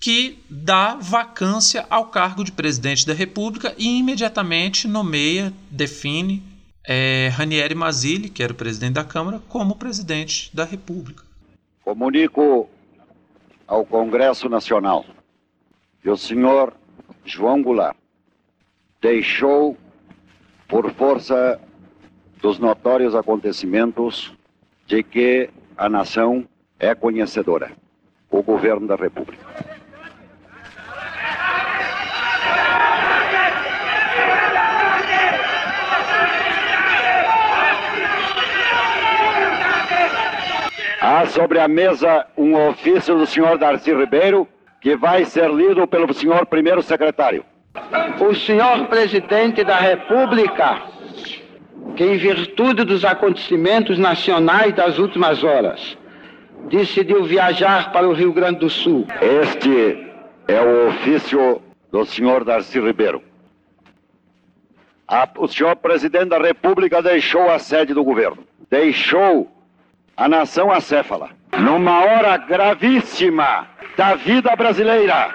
que 0.00 0.38
dá 0.50 0.96
vacância 0.96 1.86
ao 1.88 2.06
cargo 2.06 2.44
de 2.44 2.52
presidente 2.52 3.06
da 3.06 3.14
República 3.14 3.74
e 3.78 3.98
imediatamente 3.98 4.86
nomeia, 4.86 5.52
define 5.70 6.42
é, 6.86 7.28
Ranieri 7.32 7.74
Mazzilli, 7.74 8.28
que 8.28 8.42
era 8.42 8.52
o 8.52 8.56
presidente 8.56 8.94
da 8.94 9.04
Câmara, 9.04 9.40
como 9.48 9.76
presidente 9.76 10.54
da 10.54 10.64
República. 10.64 11.24
Comunico 11.82 12.68
ao 13.66 13.84
Congresso 13.84 14.48
Nacional 14.48 15.06
que 16.02 16.10
o 16.10 16.16
senhor 16.18 16.74
João 17.24 17.62
Goulart 17.62 17.96
deixou, 19.00 19.74
por 20.68 20.92
força 20.92 21.58
dos 22.44 22.58
notórios 22.58 23.14
acontecimentos, 23.14 24.30
de 24.86 25.02
que 25.02 25.48
a 25.78 25.88
nação 25.88 26.46
é 26.78 26.94
conhecedora, 26.94 27.72
o 28.30 28.42
governo 28.42 28.86
da 28.86 28.96
República. 28.96 29.42
Há 41.00 41.24
sobre 41.28 41.58
a 41.58 41.66
mesa 41.66 42.26
um 42.36 42.54
ofício 42.68 43.16
do 43.16 43.24
senhor 43.24 43.56
Darcy 43.56 43.94
Ribeiro 43.94 44.46
que 44.82 44.94
vai 44.94 45.24
ser 45.24 45.50
lido 45.50 45.86
pelo 45.86 46.12
senhor 46.12 46.44
primeiro 46.44 46.82
secretário. 46.82 47.42
O 48.20 48.34
senhor 48.34 48.86
presidente 48.88 49.64
da 49.64 49.78
República, 49.78 50.93
que 51.96 52.04
em 52.04 52.16
virtude 52.16 52.84
dos 52.84 53.04
acontecimentos 53.04 53.98
nacionais 53.98 54.74
das 54.74 54.98
últimas 54.98 55.44
horas, 55.44 55.96
decidiu 56.68 57.24
viajar 57.24 57.92
para 57.92 58.08
o 58.08 58.12
Rio 58.12 58.32
Grande 58.32 58.60
do 58.60 58.70
Sul. 58.70 59.06
Este 59.20 60.12
é 60.48 60.60
o 60.60 60.88
ofício 60.88 61.62
do 61.92 62.04
senhor 62.04 62.44
Darcy 62.44 62.80
Ribeiro. 62.80 63.22
A, 65.06 65.28
o 65.36 65.46
senhor 65.46 65.76
presidente 65.76 66.30
da 66.30 66.38
República 66.38 67.02
deixou 67.02 67.50
a 67.50 67.58
sede 67.58 67.92
do 67.92 68.02
governo, 68.02 68.42
deixou 68.70 69.50
a 70.16 70.28
nação 70.28 70.72
acéfala, 70.72 71.30
numa 71.58 72.00
hora 72.00 72.36
gravíssima 72.38 73.68
da 73.96 74.14
vida 74.14 74.56
brasileira, 74.56 75.30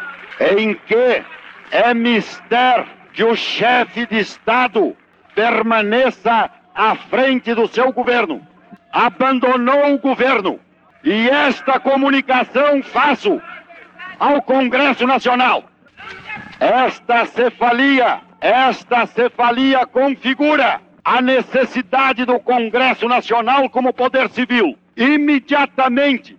em 0.57 0.73
que 0.73 1.23
é 1.71 1.93
mister 1.93 2.85
que 3.13 3.23
o 3.23 3.35
chefe 3.35 4.05
de 4.07 4.19
Estado 4.19 4.95
permaneça 5.35 6.49
à 6.73 6.95
frente 6.95 7.53
do 7.53 7.67
seu 7.67 7.91
governo. 7.91 8.45
Abandonou 8.91 9.93
o 9.93 9.99
governo. 9.99 10.59
E 11.03 11.29
esta 11.29 11.79
comunicação 11.79 12.83
faço 12.83 13.41
ao 14.19 14.41
Congresso 14.41 15.07
Nacional. 15.07 15.63
Esta 16.59 17.25
cefalia, 17.25 18.21
esta 18.41 19.05
cefalia 19.05 19.85
configura 19.85 20.81
a 21.03 21.21
necessidade 21.21 22.25
do 22.25 22.39
Congresso 22.39 23.07
Nacional 23.07 23.69
como 23.69 23.93
poder 23.93 24.29
civil 24.29 24.77
imediatamente 24.99 26.37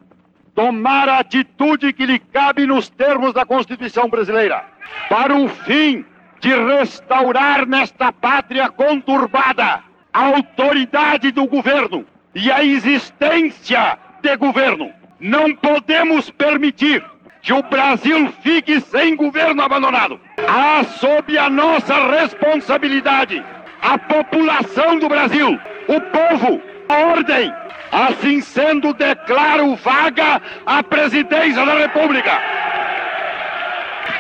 tomar 0.55 1.09
a 1.09 1.19
atitude 1.21 1.95
que 1.95 2.05
lhe 2.05 2.19
cabe 2.19 2.67
nos 2.67 2.91
termos 2.91 3.33
da 3.33 3.47
Constituição 3.47 4.09
brasileira, 4.11 4.63
para 5.09 5.35
o 5.35 5.49
fim 5.49 6.05
de 6.41 6.49
restaurar 6.49 7.67
nesta 7.67 8.13
pátria 8.13 8.69
conturbada 8.69 9.81
a 10.13 10.25
autoridade 10.27 11.31
do 11.31 11.47
governo 11.47 12.07
e 12.35 12.51
a 12.51 12.65
existência 12.65 13.99
de 14.23 14.37
governo. 14.37 14.91
Não 15.21 15.55
podemos 15.55 16.31
permitir 16.31 17.05
que 17.43 17.53
o 17.53 17.63
Brasil 17.63 18.33
fique 18.43 18.81
sem 18.81 19.15
governo 19.15 19.63
abandonado. 19.63 20.21
Há 20.49 20.83
sob 20.85 21.37
a 21.39 21.49
nossa 21.49 21.95
responsabilidade 22.11 23.45
a 23.83 23.97
população 23.97 24.99
do 24.99 25.09
Brasil, 25.09 25.59
o 25.89 26.01
povo, 26.01 26.61
a 26.89 26.99
ordem 27.13 27.51
Assim 27.93 28.41
sendo, 28.41 28.95
declaro 28.95 29.75
vaga 29.75 30.41
a 30.65 30.83
presidência 30.83 31.67
da 31.67 31.75
República. 31.75 32.41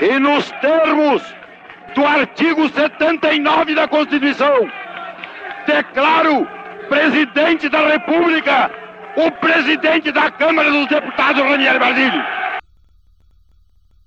E 0.01 0.19
nos 0.19 0.51
termos 0.61 1.23
do 1.95 2.05
artigo 2.05 2.69
79 2.69 3.75
da 3.75 3.89
Constituição, 3.89 4.71
declaro 5.67 6.47
presidente 6.89 7.69
da 7.69 7.87
República 7.87 8.71
o 9.17 9.31
presidente 9.33 10.13
da 10.13 10.31
Câmara 10.31 10.71
dos 10.71 10.89
Deputados, 10.89 11.43
Ranieri 11.43 11.79
Basílio. 11.79 12.23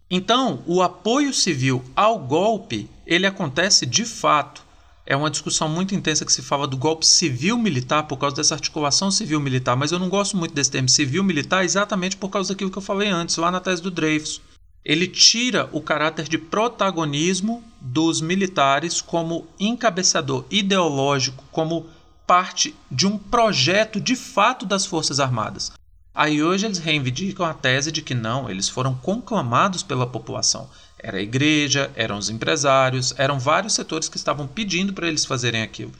Então, 0.09 0.63
o 0.67 0.81
apoio 0.81 1.33
civil 1.33 1.83
ao 1.95 2.19
golpe, 2.19 2.89
ele 3.05 3.25
acontece 3.25 3.85
de 3.85 4.05
fato 4.05 4.63
é 5.05 5.15
uma 5.15 5.29
discussão 5.29 5.67
muito 5.67 5.93
intensa 5.93 6.25
que 6.25 6.31
se 6.31 6.41
fala 6.41 6.65
do 6.65 6.77
golpe 6.77 7.05
civil-militar 7.05 8.03
por 8.03 8.17
causa 8.17 8.37
dessa 8.37 8.55
articulação 8.55 9.11
civil-militar, 9.11 9.75
mas 9.75 9.91
eu 9.91 9.99
não 9.99 10.07
gosto 10.07 10.37
muito 10.37 10.53
desse 10.53 10.71
termo 10.71 10.87
civil-militar 10.87 11.65
exatamente 11.65 12.15
por 12.15 12.29
causa 12.29 12.53
daquilo 12.53 12.71
que 12.71 12.77
eu 12.77 12.81
falei 12.81 13.09
antes, 13.09 13.35
lá 13.35 13.51
na 13.51 13.59
tese 13.59 13.81
do 13.81 13.91
Dreyfus. 13.91 14.41
Ele 14.85 15.07
tira 15.07 15.69
o 15.71 15.81
caráter 15.81 16.27
de 16.27 16.37
protagonismo 16.37 17.63
dos 17.79 18.19
militares 18.19 18.99
como 18.99 19.47
encabeçador 19.59 20.45
ideológico, 20.51 21.43
como 21.51 21.87
parte 22.27 22.75
de 22.91 23.07
um 23.07 23.17
projeto 23.17 23.99
de 24.01 24.15
fato 24.15 24.65
das 24.65 24.85
Forças 24.85 25.19
Armadas. 25.19 25.71
Aí 26.13 26.43
hoje 26.43 26.65
eles 26.65 26.77
reivindicam 26.77 27.45
a 27.45 27.53
tese 27.53 27.91
de 27.91 28.01
que 28.01 28.13
não, 28.13 28.49
eles 28.49 28.69
foram 28.69 28.93
conclamados 28.93 29.81
pela 29.81 30.05
população. 30.05 30.69
Era 30.99 31.17
a 31.17 31.21
igreja, 31.21 31.91
eram 31.95 32.17
os 32.17 32.29
empresários, 32.29 33.13
eram 33.17 33.39
vários 33.39 33.73
setores 33.73 34.07
que 34.07 34.17
estavam 34.17 34.47
pedindo 34.47 34.93
para 34.93 35.07
eles 35.07 35.25
fazerem 35.25 35.61
aquilo. 35.61 35.91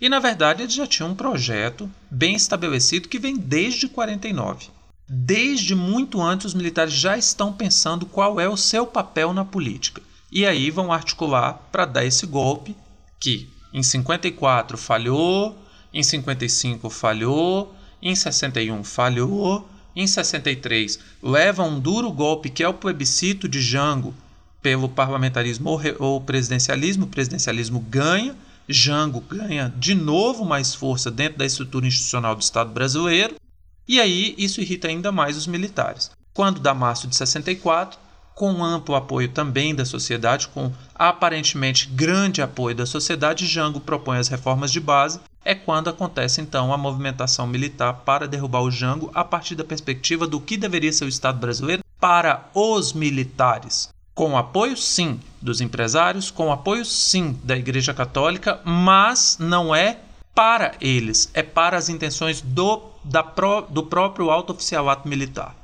E 0.00 0.08
na 0.08 0.18
verdade 0.18 0.62
eles 0.62 0.74
já 0.74 0.86
tinham 0.86 1.10
um 1.10 1.14
projeto 1.14 1.90
bem 2.10 2.34
estabelecido 2.34 3.08
que 3.08 3.18
vem 3.18 3.36
desde 3.36 3.88
49. 3.88 4.68
Desde 5.14 5.74
muito 5.74 6.22
antes 6.22 6.46
os 6.46 6.54
militares 6.54 6.94
já 6.94 7.18
estão 7.18 7.52
pensando 7.52 8.06
qual 8.06 8.40
é 8.40 8.48
o 8.48 8.56
seu 8.56 8.86
papel 8.86 9.34
na 9.34 9.44
política. 9.44 10.00
E 10.32 10.46
aí 10.46 10.70
vão 10.70 10.90
articular 10.90 11.68
para 11.70 11.84
dar 11.84 12.02
esse 12.02 12.24
golpe 12.24 12.74
que 13.20 13.50
em 13.74 13.82
54 13.82 14.78
falhou, 14.78 15.54
em 15.92 16.02
55 16.02 16.88
falhou, 16.88 17.74
em 18.00 18.16
61 18.16 18.82
falhou, 18.82 19.68
em 19.94 20.06
63 20.06 20.98
leva 21.22 21.62
um 21.62 21.78
duro 21.78 22.10
golpe 22.10 22.48
que 22.48 22.62
é 22.62 22.68
o 22.68 22.72
plebiscito 22.72 23.46
de 23.46 23.60
Jango, 23.60 24.14
pelo 24.62 24.88
parlamentarismo 24.88 25.78
ou, 25.98 26.22
presidencialismo, 26.22 27.04
o 27.04 27.08
presidencialismo 27.08 27.80
ganha, 27.80 28.34
Jango 28.66 29.20
ganha 29.20 29.70
de 29.76 29.94
novo 29.94 30.42
mais 30.46 30.74
força 30.74 31.10
dentro 31.10 31.36
da 31.36 31.44
estrutura 31.44 31.86
institucional 31.86 32.34
do 32.34 32.40
Estado 32.40 32.72
brasileiro, 32.72 33.41
e 33.86 34.00
aí 34.00 34.34
isso 34.38 34.60
irrita 34.60 34.88
ainda 34.88 35.10
mais 35.10 35.36
os 35.36 35.46
militares. 35.46 36.10
Quando 36.34 36.60
dá 36.60 36.72
março 36.72 37.06
de 37.06 37.16
64, 37.16 37.98
com 38.34 38.64
amplo 38.64 38.94
apoio 38.94 39.28
também 39.28 39.74
da 39.74 39.84
sociedade, 39.84 40.48
com 40.48 40.72
aparentemente 40.94 41.88
grande 41.88 42.40
apoio 42.40 42.74
da 42.74 42.86
sociedade, 42.86 43.46
Jango 43.46 43.80
propõe 43.80 44.18
as 44.18 44.28
reformas 44.28 44.72
de 44.72 44.80
base. 44.80 45.20
É 45.44 45.54
quando 45.54 45.90
acontece 45.90 46.40
então 46.40 46.72
a 46.72 46.78
movimentação 46.78 47.46
militar 47.46 48.02
para 48.04 48.28
derrubar 48.28 48.62
o 48.62 48.70
Jango 48.70 49.10
a 49.14 49.24
partir 49.24 49.54
da 49.54 49.64
perspectiva 49.64 50.26
do 50.26 50.40
que 50.40 50.56
deveria 50.56 50.92
ser 50.92 51.04
o 51.04 51.08
Estado 51.08 51.38
brasileiro 51.38 51.82
para 52.00 52.48
os 52.54 52.92
militares 52.92 53.90
Com 54.14 54.36
apoio, 54.36 54.76
sim, 54.76 55.20
dos 55.40 55.60
empresários, 55.60 56.30
com 56.30 56.52
apoio, 56.52 56.84
sim, 56.84 57.38
da 57.42 57.56
Igreja 57.56 57.94
Católica, 57.94 58.60
mas 58.64 59.36
não 59.38 59.74
é 59.74 59.98
para 60.34 60.74
eles, 60.80 61.30
é 61.34 61.42
para 61.42 61.76
as 61.76 61.88
intenções 61.88 62.40
do, 62.40 62.82
da 63.04 63.22
pro, 63.22 63.62
do 63.62 63.82
próprio 63.82 64.30
alto 64.30 64.52
oficialato 64.52 65.08
militar. 65.08 65.54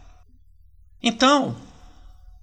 Então, 1.03 1.57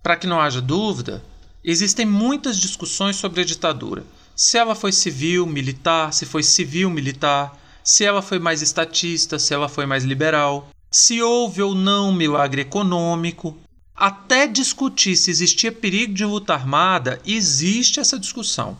para 0.01 0.15
que 0.15 0.27
não 0.27 0.39
haja 0.39 0.61
dúvida, 0.61 1.23
existem 1.63 2.05
muitas 2.05 2.57
discussões 2.57 3.15
sobre 3.15 3.41
a 3.41 3.45
ditadura. 3.45 4.03
Se 4.35 4.57
ela 4.57 4.75
foi 4.75 4.91
civil, 4.91 5.45
militar, 5.45 6.13
se 6.13 6.25
foi 6.25 6.43
civil, 6.43 6.89
militar, 6.89 7.57
se 7.83 8.03
ela 8.03 8.21
foi 8.21 8.39
mais 8.39 8.61
estatista, 8.61 9.37
se 9.37 9.53
ela 9.53 9.69
foi 9.69 9.85
mais 9.85 10.03
liberal, 10.03 10.69
se 10.89 11.21
houve 11.21 11.61
ou 11.61 11.75
não 11.75 12.11
milagre 12.11 12.61
econômico. 12.61 13.57
Até 13.95 14.47
discutir 14.47 15.15
se 15.15 15.29
existia 15.29 15.71
perigo 15.71 16.13
de 16.13 16.25
luta 16.25 16.53
armada, 16.53 17.21
existe 17.25 17.99
essa 17.99 18.19
discussão. 18.19 18.77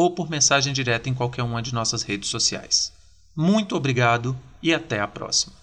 ou 0.01 0.11
por 0.11 0.31
mensagem 0.31 0.73
direta 0.73 1.11
em 1.11 1.15
qualquer 1.15 1.43
uma 1.43 1.61
de 1.61 1.75
nossas 1.75 2.03
redes 2.03 2.31
sociais. 2.31 2.91
Muito 3.37 3.77
obrigado 3.77 4.35
e 4.63 4.73
até 4.73 4.99
a 4.99 5.07
próxima. 5.07 5.60